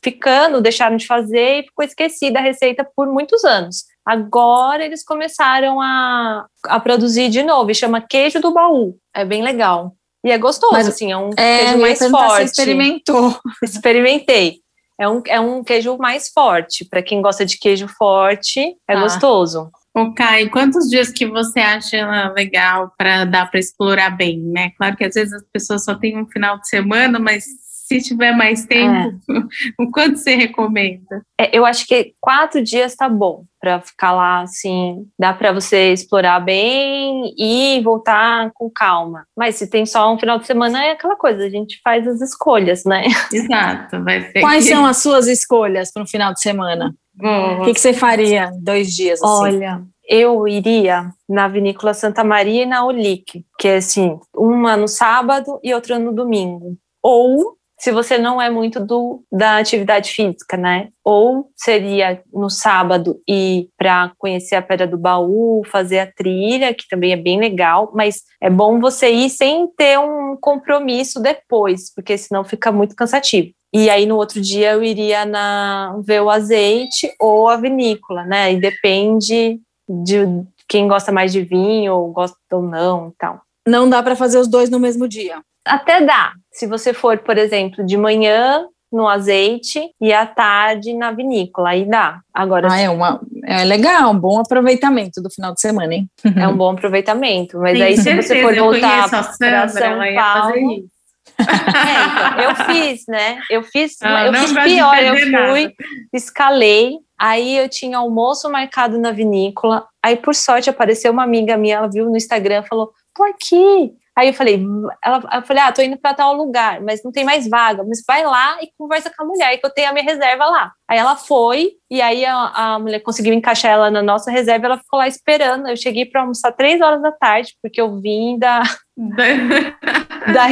ficando, 0.02 0.60
deixaram 0.60 0.96
de 0.96 1.06
fazer 1.06 1.60
e 1.60 1.62
ficou 1.62 1.84
esquecida 1.84 2.40
a 2.40 2.42
receita 2.42 2.84
por 2.96 3.06
muitos 3.06 3.44
anos. 3.44 3.84
Agora 4.04 4.84
eles 4.84 5.04
começaram 5.04 5.80
a, 5.80 6.46
a 6.64 6.80
produzir 6.80 7.28
de 7.28 7.44
novo, 7.44 7.70
e 7.70 7.74
chama 7.74 8.00
queijo 8.00 8.40
do 8.40 8.52
baú. 8.52 8.96
É 9.14 9.24
bem 9.24 9.44
legal. 9.44 9.94
E 10.24 10.32
é 10.32 10.38
gostoso, 10.38 10.72
Mas, 10.72 10.88
assim, 10.88 11.12
é 11.12 11.16
um 11.16 11.30
é, 11.36 11.58
queijo 11.58 11.78
mais 11.78 11.98
forte. 12.00 12.34
Você 12.34 12.42
experimentou. 12.42 13.38
Experimentei. 13.62 14.60
É 15.00 15.08
um, 15.08 15.22
é 15.26 15.40
um 15.40 15.64
queijo 15.64 15.96
mais 15.96 16.28
forte. 16.28 16.84
Para 16.84 17.02
quem 17.02 17.22
gosta 17.22 17.46
de 17.46 17.58
queijo 17.58 17.88
forte, 17.88 18.60
é 18.86 18.94
ah. 18.94 19.00
gostoso. 19.00 19.70
O 19.94 20.12
Caio, 20.12 20.50
quantos 20.50 20.90
dias 20.90 21.10
que 21.10 21.26
você 21.26 21.58
acha 21.58 22.28
legal 22.36 22.92
para 22.98 23.24
dar 23.24 23.50
para 23.50 23.58
explorar 23.58 24.10
bem, 24.10 24.38
né? 24.38 24.70
Claro 24.76 24.96
que 24.96 25.04
às 25.04 25.14
vezes 25.14 25.32
as 25.32 25.42
pessoas 25.50 25.84
só 25.84 25.94
têm 25.94 26.18
um 26.20 26.26
final 26.26 26.60
de 26.60 26.68
semana, 26.68 27.18
mas 27.18 27.44
se 27.90 28.00
tiver 28.00 28.30
mais 28.30 28.64
tempo, 28.64 29.20
é. 29.30 29.82
o 29.82 29.90
quanto 29.90 30.16
você 30.16 30.36
recomenda? 30.36 31.22
É, 31.36 31.56
eu 31.56 31.66
acho 31.66 31.84
que 31.88 32.12
quatro 32.20 32.62
dias 32.62 32.94
tá 32.94 33.08
bom 33.08 33.44
para 33.60 33.80
ficar 33.80 34.12
lá, 34.12 34.42
assim, 34.42 35.04
dá 35.18 35.34
para 35.34 35.52
você 35.52 35.92
explorar 35.92 36.38
bem 36.38 37.34
e 37.36 37.80
voltar 37.82 38.52
com 38.54 38.70
calma. 38.70 39.24
Mas 39.36 39.56
se 39.56 39.68
tem 39.68 39.84
só 39.84 40.12
um 40.14 40.18
final 40.18 40.38
de 40.38 40.46
semana, 40.46 40.84
é 40.84 40.92
aquela 40.92 41.16
coisa, 41.16 41.44
a 41.44 41.50
gente 41.50 41.80
faz 41.82 42.06
as 42.06 42.20
escolhas, 42.20 42.84
né? 42.84 43.06
Exato. 43.32 44.04
Vai 44.04 44.22
ter 44.30 44.40
Quais 44.40 44.64
que... 44.64 44.70
são 44.70 44.86
as 44.86 44.98
suas 44.98 45.26
escolhas 45.26 45.92
para 45.92 46.04
um 46.04 46.06
final 46.06 46.32
de 46.32 46.40
semana? 46.40 46.94
O 47.20 47.64
que, 47.64 47.74
que, 47.74 47.80
você 47.80 47.92
faria 47.92 48.50
dois 48.62 48.94
dias? 48.94 49.20
Assim? 49.20 49.42
Olha, 49.42 49.82
eu 50.08 50.46
iria 50.46 51.10
na 51.28 51.48
Vinícola 51.48 51.92
Santa 51.92 52.22
Maria 52.22 52.62
e 52.62 52.66
na 52.66 52.86
Olic, 52.86 53.44
que 53.58 53.68
é 53.68 53.76
assim, 53.76 54.18
uma 54.34 54.76
no 54.76 54.88
sábado 54.88 55.60
e 55.62 55.74
outra 55.74 55.98
no 55.98 56.14
domingo. 56.14 56.78
Ou 57.02 57.58
se 57.80 57.90
você 57.90 58.18
não 58.18 58.40
é 58.40 58.50
muito 58.50 58.78
do 58.78 59.24
da 59.32 59.56
atividade 59.56 60.10
física, 60.10 60.54
né? 60.54 60.88
Ou 61.02 61.50
seria 61.56 62.22
no 62.30 62.50
sábado 62.50 63.18
ir 63.26 63.68
para 63.78 64.12
conhecer 64.18 64.54
a 64.54 64.62
Pedra 64.62 64.86
do 64.86 64.98
Baú, 64.98 65.62
fazer 65.64 66.00
a 66.00 66.12
trilha, 66.12 66.74
que 66.74 66.86
também 66.88 67.12
é 67.12 67.16
bem 67.16 67.40
legal, 67.40 67.90
mas 67.94 68.22
é 68.38 68.50
bom 68.50 68.78
você 68.78 69.10
ir 69.10 69.30
sem 69.30 69.66
ter 69.78 69.98
um 69.98 70.36
compromisso 70.38 71.20
depois, 71.22 71.92
porque 71.94 72.18
senão 72.18 72.44
fica 72.44 72.70
muito 72.70 72.94
cansativo. 72.94 73.48
E 73.72 73.88
aí 73.88 74.04
no 74.04 74.16
outro 74.16 74.42
dia 74.42 74.72
eu 74.72 74.84
iria 74.84 75.24
na 75.24 75.98
ver 76.04 76.20
o 76.20 76.28
azeite 76.28 77.10
ou 77.18 77.48
a 77.48 77.56
vinícola, 77.56 78.24
né? 78.24 78.52
E 78.52 78.60
depende 78.60 79.58
de 79.88 80.26
quem 80.68 80.86
gosta 80.86 81.10
mais 81.10 81.32
de 81.32 81.40
vinho 81.40 81.94
ou 81.94 82.12
gosta 82.12 82.36
ou 82.52 82.62
não 82.62 83.10
tal. 83.18 83.40
Não 83.66 83.88
dá 83.88 84.02
para 84.02 84.14
fazer 84.14 84.38
os 84.38 84.48
dois 84.48 84.68
no 84.68 84.78
mesmo 84.78 85.08
dia. 85.08 85.40
Até 85.64 86.00
dá. 86.00 86.32
Se 86.52 86.66
você 86.66 86.92
for, 86.92 87.18
por 87.18 87.38
exemplo, 87.38 87.84
de 87.84 87.96
manhã 87.96 88.66
no 88.92 89.06
azeite 89.06 89.80
e 90.00 90.12
à 90.12 90.26
tarde 90.26 90.92
na 90.92 91.12
vinícola, 91.12 91.70
aí 91.70 91.88
dá. 91.88 92.20
Agora, 92.34 92.68
ah, 92.70 92.80
é, 92.80 92.90
uma, 92.90 93.20
é 93.44 93.64
legal, 93.64 94.10
um 94.10 94.18
bom 94.18 94.40
aproveitamento 94.40 95.22
do 95.22 95.30
final 95.30 95.54
de 95.54 95.60
semana, 95.60 95.94
hein? 95.94 96.10
É 96.36 96.48
um 96.48 96.56
bom 96.56 96.70
aproveitamento, 96.70 97.58
mas 97.58 97.78
Sim, 97.78 97.84
aí 97.84 97.96
se 97.96 98.14
você 98.16 98.42
for 98.42 98.54
voltar 98.54 99.08
para 99.08 99.68
São 99.68 99.98
Paulo... 100.14 100.84
É, 101.40 101.46
então, 101.46 102.50
eu 102.50 102.54
fiz, 102.66 103.04
né? 103.08 103.38
Eu 103.48 103.62
fiz, 103.62 103.96
ah, 104.02 104.26
eu 104.26 104.34
fiz 104.34 104.52
pior, 104.52 104.98
eu 104.98 105.16
fui, 105.16 105.30
nada. 105.30 105.74
escalei, 106.12 106.98
aí 107.18 107.56
eu 107.56 107.66
tinha 107.66 107.96
almoço 107.96 108.50
marcado 108.50 108.98
na 108.98 109.10
vinícola, 109.10 109.86
aí 110.02 110.16
por 110.16 110.34
sorte 110.34 110.68
apareceu 110.68 111.10
uma 111.10 111.22
amiga 111.22 111.56
minha, 111.56 111.76
ela 111.76 111.88
viu 111.88 112.10
no 112.10 112.16
Instagram, 112.16 112.62
falou, 112.64 112.92
tô 113.14 113.22
aqui, 113.22 113.90
Aí 114.20 114.28
eu 114.28 114.34
falei, 114.34 114.62
ela, 115.02 115.22
eu 115.32 115.42
falei, 115.44 115.62
ah, 115.62 115.72
tô 115.72 115.80
indo 115.80 115.96
para 115.96 116.12
tal 116.12 116.34
lugar, 116.34 116.78
mas 116.82 117.02
não 117.02 117.10
tem 117.10 117.24
mais 117.24 117.48
vaga, 117.48 117.82
mas 117.82 118.02
vai 118.06 118.22
lá 118.22 118.58
e 118.62 118.68
conversa 118.76 119.08
com 119.08 119.24
a 119.24 119.26
mulher, 119.26 119.56
que 119.56 119.64
eu 119.64 119.70
tenho 119.70 119.88
a 119.88 119.92
minha 119.94 120.04
reserva 120.04 120.44
lá. 120.44 120.72
Aí 120.86 120.98
ela 120.98 121.16
foi, 121.16 121.70
e 121.90 122.02
aí 122.02 122.26
a, 122.26 122.34
a 122.74 122.78
mulher 122.78 123.00
conseguiu 123.00 123.32
encaixar 123.32 123.72
ela 123.72 123.90
na 123.90 124.02
nossa 124.02 124.30
reserva, 124.30 124.66
ela 124.66 124.76
ficou 124.76 124.98
lá 124.98 125.08
esperando. 125.08 125.70
Eu 125.70 125.76
cheguei 125.76 126.04
para 126.04 126.20
almoçar 126.20 126.52
três 126.52 126.82
horas 126.82 127.00
da 127.00 127.10
tarde, 127.10 127.54
porque 127.62 127.80
eu 127.80 127.98
vim 127.98 128.38
da. 128.38 128.62
da 130.34 130.44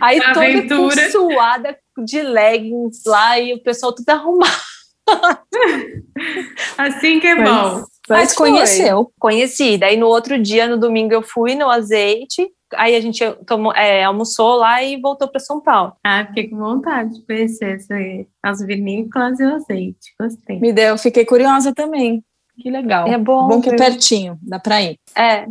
aí 0.00 0.18
toda 0.32 0.46
aventura. 0.46 1.10
suada 1.12 1.78
de 2.04 2.20
leggings 2.20 3.00
lá, 3.06 3.38
e 3.38 3.54
o 3.54 3.62
pessoal 3.62 3.94
tudo 3.94 4.10
arrumado. 4.10 4.50
assim 6.76 7.20
que 7.20 7.28
é 7.28 7.36
mas, 7.36 7.48
bom. 7.48 7.74
Mas, 7.76 7.86
mas 8.08 8.34
conheceu. 8.34 9.12
Conheci. 9.20 9.78
Daí 9.78 9.96
no 9.96 10.08
outro 10.08 10.36
dia, 10.36 10.66
no 10.66 10.76
domingo, 10.76 11.14
eu 11.14 11.22
fui 11.22 11.54
no 11.54 11.70
azeite 11.70 12.50
aí 12.76 12.94
a 12.94 13.00
gente 13.00 13.24
tomou, 13.46 13.72
é, 13.72 14.04
almoçou 14.04 14.56
lá 14.56 14.82
e 14.82 15.00
voltou 15.00 15.28
para 15.28 15.40
São 15.40 15.60
Paulo. 15.60 15.94
Ah, 16.04 16.26
fiquei 16.26 16.48
com 16.48 16.56
vontade 16.56 17.14
de 17.14 17.26
conhecer 17.26 17.78
as 18.42 18.58
vinícolas 18.60 19.40
e 19.40 19.44
o 19.44 19.54
azeite. 19.54 20.14
Gostei. 20.20 20.60
Me 20.60 20.72
deu, 20.72 20.96
fiquei 20.98 21.24
curiosa 21.24 21.72
também. 21.74 22.22
Que 22.58 22.70
legal. 22.70 23.06
É 23.08 23.18
bom. 23.18 23.48
Bom 23.48 23.60
que 23.60 23.70
é 23.70 23.76
pertinho, 23.76 24.38
dá 24.42 24.58
para 24.58 24.82
ir. 24.82 24.96
É. 25.16 25.46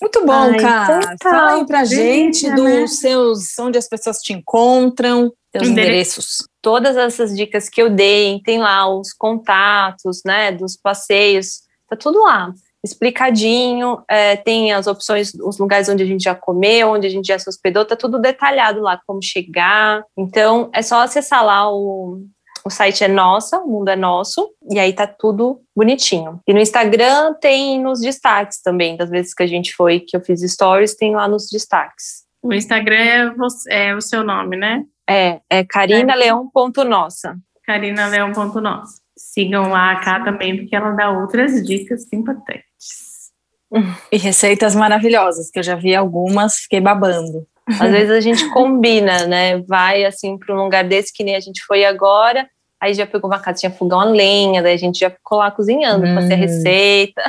Muito 0.00 0.24
bom, 0.24 0.32
Ai, 0.32 0.60
cara. 0.60 0.98
Então 0.98 1.16
tá, 1.16 1.30
Fala 1.30 1.54
aí 1.54 1.66
pra 1.66 1.84
gente 1.84 2.48
dos 2.50 2.64
né? 2.64 2.86
seus, 2.86 3.58
onde 3.58 3.78
as 3.78 3.88
pessoas 3.88 4.18
te 4.18 4.32
encontram, 4.32 5.32
seus 5.50 5.68
endereços. 5.68 6.46
Todas 6.60 6.96
essas 6.96 7.34
dicas 7.34 7.68
que 7.68 7.80
eu 7.80 7.90
dei, 7.90 8.40
tem 8.44 8.58
lá 8.58 8.88
os 8.88 9.12
contatos, 9.12 10.20
né, 10.24 10.52
dos 10.52 10.76
passeios, 10.76 11.62
tá 11.88 11.96
tudo 11.96 12.22
lá 12.22 12.52
explicadinho, 12.84 14.02
é, 14.08 14.36
tem 14.36 14.72
as 14.72 14.86
opções, 14.86 15.34
os 15.34 15.58
lugares 15.58 15.88
onde 15.88 16.02
a 16.02 16.06
gente 16.06 16.22
já 16.22 16.34
comeu, 16.34 16.90
onde 16.90 17.06
a 17.06 17.10
gente 17.10 17.26
já 17.26 17.38
se 17.38 17.48
hospedou, 17.48 17.84
tá 17.84 17.96
tudo 17.96 18.18
detalhado 18.18 18.80
lá, 18.80 19.00
como 19.06 19.22
chegar. 19.22 20.02
Então, 20.16 20.70
é 20.72 20.82
só 20.82 21.02
acessar 21.02 21.44
lá 21.44 21.70
o, 21.72 22.22
o 22.64 22.70
site 22.70 23.04
é 23.04 23.08
nossa, 23.08 23.58
o 23.60 23.66
mundo 23.66 23.88
é 23.88 23.96
nosso, 23.96 24.50
e 24.70 24.78
aí 24.78 24.92
tá 24.92 25.06
tudo 25.06 25.60
bonitinho. 25.74 26.40
E 26.46 26.52
no 26.52 26.60
Instagram 26.60 27.34
tem 27.40 27.82
nos 27.82 28.00
destaques 28.00 28.60
também, 28.62 28.96
das 28.96 29.10
vezes 29.10 29.34
que 29.34 29.42
a 29.42 29.46
gente 29.46 29.74
foi, 29.74 30.00
que 30.00 30.16
eu 30.16 30.20
fiz 30.20 30.40
stories, 30.42 30.94
tem 30.94 31.14
lá 31.14 31.26
nos 31.26 31.48
destaques. 31.50 32.26
O 32.42 32.52
Instagram 32.52 32.96
é, 32.96 33.30
você, 33.34 33.72
é 33.72 33.94
o 33.96 34.00
seu 34.00 34.22
nome, 34.22 34.56
né? 34.56 34.84
É, 35.08 35.40
é 35.50 35.64
carinaleão.nossa. 35.64 37.36
carinaleão.nossa. 37.64 39.00
Sigam 39.16 39.70
lá 39.70 39.92
a 39.92 40.00
Cá 40.00 40.22
também, 40.22 40.56
porque 40.56 40.76
ela 40.76 40.92
dá 40.92 41.10
outras 41.10 41.64
dicas 41.66 42.06
importantes. 42.12 42.67
E 44.10 44.16
receitas 44.16 44.74
maravilhosas, 44.74 45.50
que 45.50 45.58
eu 45.58 45.62
já 45.62 45.74
vi 45.74 45.94
algumas, 45.94 46.56
fiquei 46.56 46.80
babando. 46.80 47.46
Às 47.68 47.90
vezes 47.90 48.10
a 48.10 48.20
gente 48.20 48.48
combina, 48.50 49.26
né? 49.26 49.60
Vai 49.62 50.04
assim 50.04 50.38
para 50.38 50.54
um 50.54 50.64
lugar 50.64 50.84
desse 50.84 51.12
que 51.12 51.22
nem 51.22 51.36
a 51.36 51.40
gente 51.40 51.62
foi 51.66 51.84
agora, 51.84 52.48
aí 52.80 52.94
já 52.94 53.06
pegou 53.06 53.30
uma 53.30 53.38
casinha 53.38 53.70
fogão 53.70 54.00
a 54.00 54.04
lenha, 54.04 54.62
daí 54.62 54.74
a 54.74 54.78
gente 54.78 54.98
já 54.98 55.10
ficou 55.10 55.38
lá 55.38 55.50
cozinhando, 55.50 56.06
hum. 56.06 56.14
fazer 56.14 56.34
a 56.34 56.36
receita. 56.36 57.22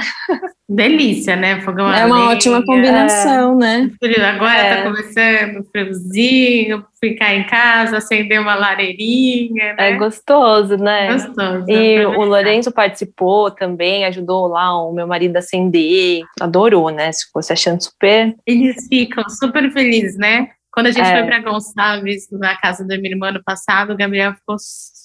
delícia, 0.69 1.35
né? 1.35 1.59
Fogão 1.61 1.91
é 1.91 2.05
uma 2.05 2.29
ótima 2.29 2.63
combinação, 2.63 3.57
né? 3.57 3.89
Agora 4.01 4.53
tá 4.53 4.65
é. 4.65 4.75
tá 4.75 4.83
começando 4.83 5.65
friozinho, 5.71 6.85
ficar 6.99 7.33
em 7.33 7.43
casa, 7.45 7.97
acender 7.97 8.39
uma 8.39 8.53
lareirinha, 8.53 9.73
né? 9.73 9.89
É 9.89 9.95
gostoso, 9.95 10.77
né? 10.77 11.11
Gostoso. 11.13 11.65
E 11.67 12.05
o 12.05 12.23
Lourenço 12.23 12.71
participou 12.71 13.49
também, 13.49 14.05
ajudou 14.05 14.47
lá 14.47 14.79
o 14.85 14.93
meu 14.93 15.07
marido 15.07 15.35
a 15.37 15.39
acender, 15.39 16.21
adorou, 16.39 16.91
né? 16.91 17.11
Se 17.11 17.31
fosse 17.31 17.51
achando 17.51 17.81
super. 17.83 18.35
Eles 18.45 18.87
ficam 18.87 19.27
super 19.27 19.71
felizes, 19.71 20.17
né? 20.17 20.49
Quando 20.79 20.87
a 20.87 20.91
gente 20.91 21.09
é. 21.09 21.11
foi 21.11 21.23
para 21.25 21.39
Gonçalves, 21.39 22.29
na 22.31 22.55
casa 22.55 22.87
da 22.87 22.97
minha 22.97 23.11
irmã 23.11 23.33
no 23.33 23.43
passado, 23.43 23.91
o 23.91 23.97
Gabriel 23.97 24.33
ficou 24.33 24.55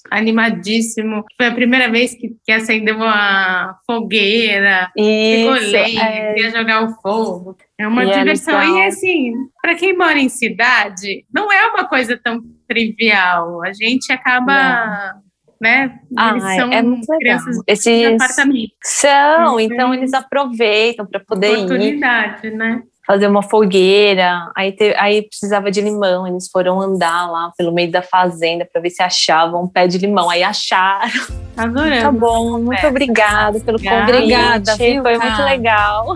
animadíssimo. 0.09 1.25
Foi 1.37 1.47
a 1.47 1.53
primeira 1.53 1.91
vez 1.91 2.15
que, 2.15 2.37
que 2.45 2.53
acendeu 2.53 2.95
uma 2.95 3.77
fogueira, 3.85 4.89
Isso, 4.97 5.53
ficou 5.57 5.81
é... 5.81 6.33
queria 6.35 6.51
jogar 6.53 6.85
o 6.85 6.95
fogo. 7.03 7.57
É 7.77 7.89
uma 7.89 8.05
e 8.05 8.11
é 8.11 8.19
diversão. 8.19 8.61
É 8.61 8.69
e 8.69 8.87
assim, 8.87 9.33
para 9.61 9.75
quem 9.75 9.99
mora 9.99 10.17
em 10.17 10.29
cidade, 10.29 11.27
não 11.35 11.51
é 11.51 11.67
uma 11.67 11.89
coisa 11.89 12.17
tão 12.23 12.41
trivial. 12.69 13.61
A 13.65 13.73
gente 13.73 14.13
acaba. 14.13 15.13
Né? 15.61 15.99
Eles 16.31 16.45
ah, 16.45 16.57
são 16.57 16.73
é 16.73 16.83
muito 16.83 17.07
crianças 17.19 17.57
Esses... 17.67 17.85
de 17.85 18.15
apartamento. 18.15 18.75
São, 18.81 19.59
então 19.59 19.93
eles 19.93 20.13
aproveitam 20.13 21.05
para 21.05 21.19
poder 21.19 21.57
oportunidade, 21.57 22.47
ir. 22.47 22.55
né? 22.55 22.83
Fazer 23.07 23.27
uma 23.27 23.43
fogueira. 23.43 24.51
Aí, 24.57 24.73
te, 24.73 24.95
aí 24.97 25.23
precisava 25.23 25.71
de 25.71 25.81
limão. 25.81 26.27
Eles 26.27 26.49
foram 26.51 26.81
andar 26.81 27.31
lá 27.31 27.53
pelo 27.57 27.73
meio 27.73 27.91
da 27.91 28.03
fazenda 28.03 28.67
para 28.71 28.81
ver 28.81 28.91
se 28.91 29.03
achavam 29.03 29.65
um 29.65 29.69
pé 29.69 29.87
de 29.87 29.99
limão. 29.99 30.31
Aí 30.31 30.43
acharam. 30.43 31.11
Adorando. 31.57 32.03
Tá 32.03 32.13
bom, 32.13 32.59
muito 32.59 32.85
é. 32.85 32.89
obrigada 32.89 33.61
pelo 33.61 33.79
convite. 33.79 34.03
Obrigada, 34.03 34.77
viu, 34.77 35.03
Foi 35.03 35.19
muito 35.19 35.43
legal. 35.43 36.07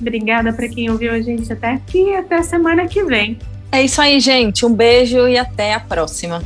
Obrigada 0.00 0.52
para 0.52 0.68
quem 0.68 0.90
ouviu 0.90 1.12
a 1.12 1.20
gente 1.20 1.52
até 1.52 1.72
aqui. 1.72 2.14
Até 2.14 2.42
semana 2.42 2.86
que 2.86 3.02
vem. 3.04 3.38
É 3.72 3.82
isso 3.82 4.00
aí, 4.00 4.20
gente. 4.20 4.64
Um 4.64 4.72
beijo 4.72 5.26
e 5.26 5.36
até 5.36 5.74
a 5.74 5.80
próxima. 5.80 6.42